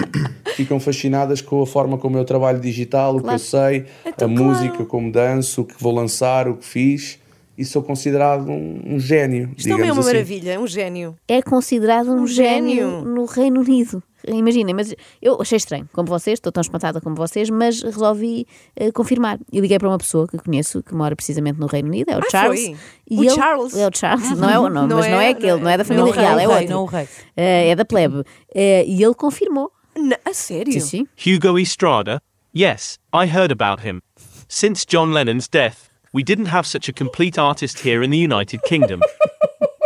ficam 0.55 0.79
fascinadas 0.79 1.41
com 1.41 1.61
a 1.61 1.67
forma 1.67 1.97
como 1.97 2.17
eu 2.17 2.25
trabalho 2.25 2.59
digital, 2.59 3.15
o 3.15 3.21
Claro. 3.21 3.27
que 3.27 3.33
eu 3.35 3.39
sei, 3.47 3.85
Então, 4.05 4.27
a 4.29 4.35
claro. 4.35 4.43
música, 4.45 4.85
como 4.85 5.11
danço, 5.11 5.61
o 5.61 5.65
que 5.65 5.75
vou 5.79 5.93
lançar, 5.93 6.47
o 6.47 6.57
que 6.57 6.65
fiz. 6.65 7.19
E 7.57 7.63
sou 7.65 7.83
considerado 7.83 8.49
um, 8.49 8.81
um 8.95 8.99
gênio. 8.99 9.51
Isto 9.55 9.69
também 9.69 9.89
é 9.89 9.91
uma 9.91 9.99
assim. 10.01 10.09
maravilha, 10.13 10.51
é 10.53 10.59
um 10.59 10.65
gênio. 10.65 11.15
É 11.27 11.41
considerado 11.41 12.09
um, 12.11 12.21
Um 12.23 12.27
gênio. 12.27 12.69
gênio. 12.75 13.01
no 13.05 13.25
Reino 13.25 13.61
Unido. 13.61 14.01
Imaginem, 14.27 14.73
mas 14.75 14.93
eu 15.21 15.41
achei 15.41 15.57
estranho, 15.57 15.87
como 15.93 16.07
vocês, 16.07 16.35
estou 16.37 16.51
tão 16.51 16.61
espantada 16.61 16.99
como 17.01 17.15
vocês, 17.15 17.49
mas 17.49 17.81
resolvi 17.81 18.45
eh, 18.75 18.91
confirmar. 18.91 19.39
E 19.51 19.59
liguei 19.59 19.77
para 19.79 19.87
uma 19.89 19.97
pessoa 19.97 20.27
que 20.27 20.37
conheço, 20.37 20.83
que 20.83 20.93
mora 20.93 21.15
precisamente 21.15 21.59
no 21.59 21.67
Reino 21.67 21.89
Unido, 21.89 22.09
é 22.11 22.17
o 22.17 22.19
Ah, 22.19 22.29
Charles. 22.29 22.65
foi? 22.65 22.77
E 23.09 23.17
O 23.19 23.23
ele- 23.23 23.29
Charles? 23.33 23.75
É 23.75 23.87
o 23.87 23.91
Charles, 23.93 24.31
não 24.37 24.49
é 24.49 24.59
o 24.59 24.69
nome, 24.69 24.87
Não 24.87 24.97
mas 24.97 25.07
não 25.07 25.19
é- 25.19 25.25
é 25.27 25.29
aquele, 25.29 25.59
não 25.61 25.69
é 25.69 25.77
da 25.77 25.83
não 25.83 25.85
família 25.85 26.09
é 26.09 26.13
o 26.13 26.15
real, 26.15 26.35
rei, 26.37 26.45
é 26.45 26.49
outro. 26.49 26.69
não 26.69 26.81
o 26.83 26.85
rei. 26.85 27.07
Eh, 27.37 27.69
é 27.69 27.75
da 27.75 27.85
plebe. 27.85 28.23
Eh, 28.53 28.85
e 28.87 29.03
ele 29.03 29.13
confirmou. 29.13 29.71
Na- 29.97 30.17
a 30.23 30.33
sério? 30.33 30.71
Sim, 30.73 30.79
sim. 30.79 31.35
Hugo 31.35 31.59
Estrada? 31.59 32.21
Yes, 32.55 32.97
I 33.13 33.25
heard 33.27 33.51
about 33.51 33.85
him. 33.87 34.01
Since 34.47 34.85
John 34.87 35.11
Lennon's 35.11 35.47
death, 35.49 35.89
we 36.13 36.23
didn't 36.23 36.49
have 36.53 36.67
such 36.67 36.89
a 36.89 36.93
complete 36.93 37.39
artist 37.39 37.85
here 37.85 38.03
in 38.05 38.11
the 38.11 38.17
United 38.17 38.61
Kingdom. 38.67 38.99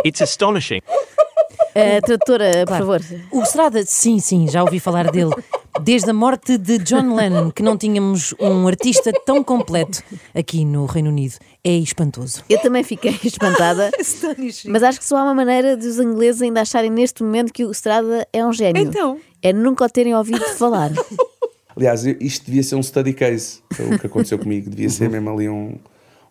It's 0.04 0.20
astonishing. 0.22 0.80
Eh, 1.78 2.00
tradutora, 2.00 2.50
por 2.60 2.66
Claro. 2.78 2.86
favor. 3.02 3.20
O 3.32 3.42
Strada, 3.42 3.84
sim, 3.84 4.18
sim, 4.18 4.48
já 4.48 4.62
ouvi 4.62 4.80
falar 4.80 5.10
dele. 5.10 5.30
Desde 5.82 6.08
a 6.08 6.14
morte 6.14 6.56
de 6.56 6.78
John 6.78 7.14
Lennon, 7.14 7.50
que 7.50 7.62
não 7.62 7.76
tínhamos 7.76 8.34
um 8.40 8.66
artista 8.66 9.12
tão 9.26 9.44
completo 9.44 10.02
aqui 10.34 10.64
no 10.64 10.86
Reino 10.86 11.10
Unido. 11.10 11.34
É 11.62 11.70
espantoso. 11.76 12.42
Eu 12.48 12.58
também 12.62 12.82
fiquei 12.82 13.14
espantada. 13.22 13.90
Mas 14.68 14.82
acho 14.82 14.98
que 14.98 15.04
só 15.04 15.18
há 15.18 15.22
uma 15.24 15.34
maneira 15.34 15.76
de 15.76 15.86
os 15.86 15.98
ingleses 16.00 16.40
ainda 16.40 16.62
acharem 16.62 16.90
neste 16.90 17.22
momento 17.22 17.52
que 17.52 17.64
o 17.64 17.70
Strada 17.72 18.26
é 18.32 18.44
um 18.46 18.52
gênio. 18.54 18.82
Então? 18.82 19.20
É 19.42 19.52
nunca 19.52 19.84
o 19.84 19.88
terem 19.90 20.14
ouvido 20.14 20.40
falar. 20.56 20.90
Aliás, 21.76 22.06
isto 22.06 22.46
devia 22.46 22.62
ser 22.62 22.76
um 22.76 22.82
study 22.82 23.12
case. 23.12 23.60
O 23.78 23.98
que 23.98 24.06
aconteceu 24.06 24.38
comigo 24.38 24.70
devia 24.70 24.88
ser 24.88 25.10
mesmo 25.10 25.28
ali 25.28 25.46
um, 25.46 25.76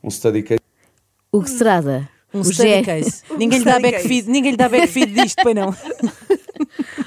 um 0.03 0.09
study 0.09 0.41
case. 0.41 0.59
O 1.31 1.41
Strada. 1.43 2.09
Um 2.35 2.43
study 2.43 2.83
case. 2.83 3.23
Ninguém 3.37 3.59
lhe 3.59 3.65
dá 3.65 3.71
study 3.71 3.91
backfeed, 3.91 4.29
ninguém 4.29 4.51
lhe 4.51 4.57
dá 4.57 4.69
backfeed 4.69 5.13
disto, 5.13 5.41
pois 5.41 5.55
não. 5.55 5.75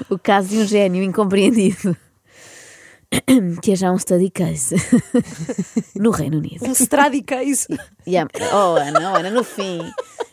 O 0.09 0.17
caso 0.17 0.49
de 0.49 0.57
um 0.57 0.65
gênio 0.65 1.03
incompreendido. 1.03 1.95
Que 3.61 3.71
é 3.71 3.75
já 3.75 3.91
um 3.91 3.97
study 3.97 4.29
case. 4.29 4.75
no 5.95 6.11
Reino 6.11 6.37
Unido. 6.37 6.65
Um 6.65 6.73
stradi 6.73 7.21
case. 7.21 7.67
E 8.05 8.15
Oh, 8.53 8.75
Ana, 8.75 9.11
oh, 9.11 9.15
Ana, 9.17 9.29
no 9.31 9.43
fim. 9.43 9.79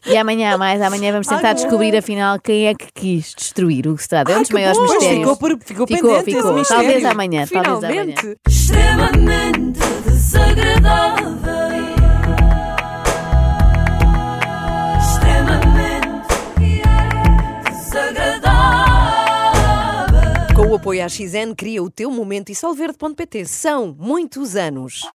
E 0.07 0.17
amanhã 0.17 0.57
mais, 0.57 0.81
amanhã 0.81 1.11
vamos 1.11 1.27
tentar 1.27 1.49
Ai, 1.49 1.55
descobrir 1.55 1.97
afinal 1.97 2.39
quem 2.39 2.69
é 2.69 2.75
que 2.75 2.87
quis 2.95 3.35
destruir 3.35 3.87
o 3.89 3.95
Strada. 3.95 4.33
É 4.33 4.39
um 4.39 4.43
dos 4.43 4.51
maiores 4.51 4.79
bom! 4.79 4.85
Mistérios. 4.85 5.19
ficou, 5.19 5.37
por, 5.37 5.59
ficou, 5.65 5.87
Ficou, 5.87 6.11
pendente 6.11 6.37
ficou. 6.37 6.65
Talvez 6.65 7.05
amanhã, 7.05 7.47
talvez 7.47 7.85
amanhã. 7.85 8.15
Finalmente. 8.17 8.39
extremamente 8.47 9.81
desagradável. 10.07 11.56
O 20.77 20.79
apoio 20.79 21.03
à 21.03 21.09
XN, 21.09 21.55
cria 21.57 21.83
o 21.83 21.89
teu 21.91 22.11
momento 22.11 22.53
e 22.53 22.55
solverde.pt. 22.55 23.47
São 23.47 23.97
muitos 23.99 24.57
anos. 24.57 25.11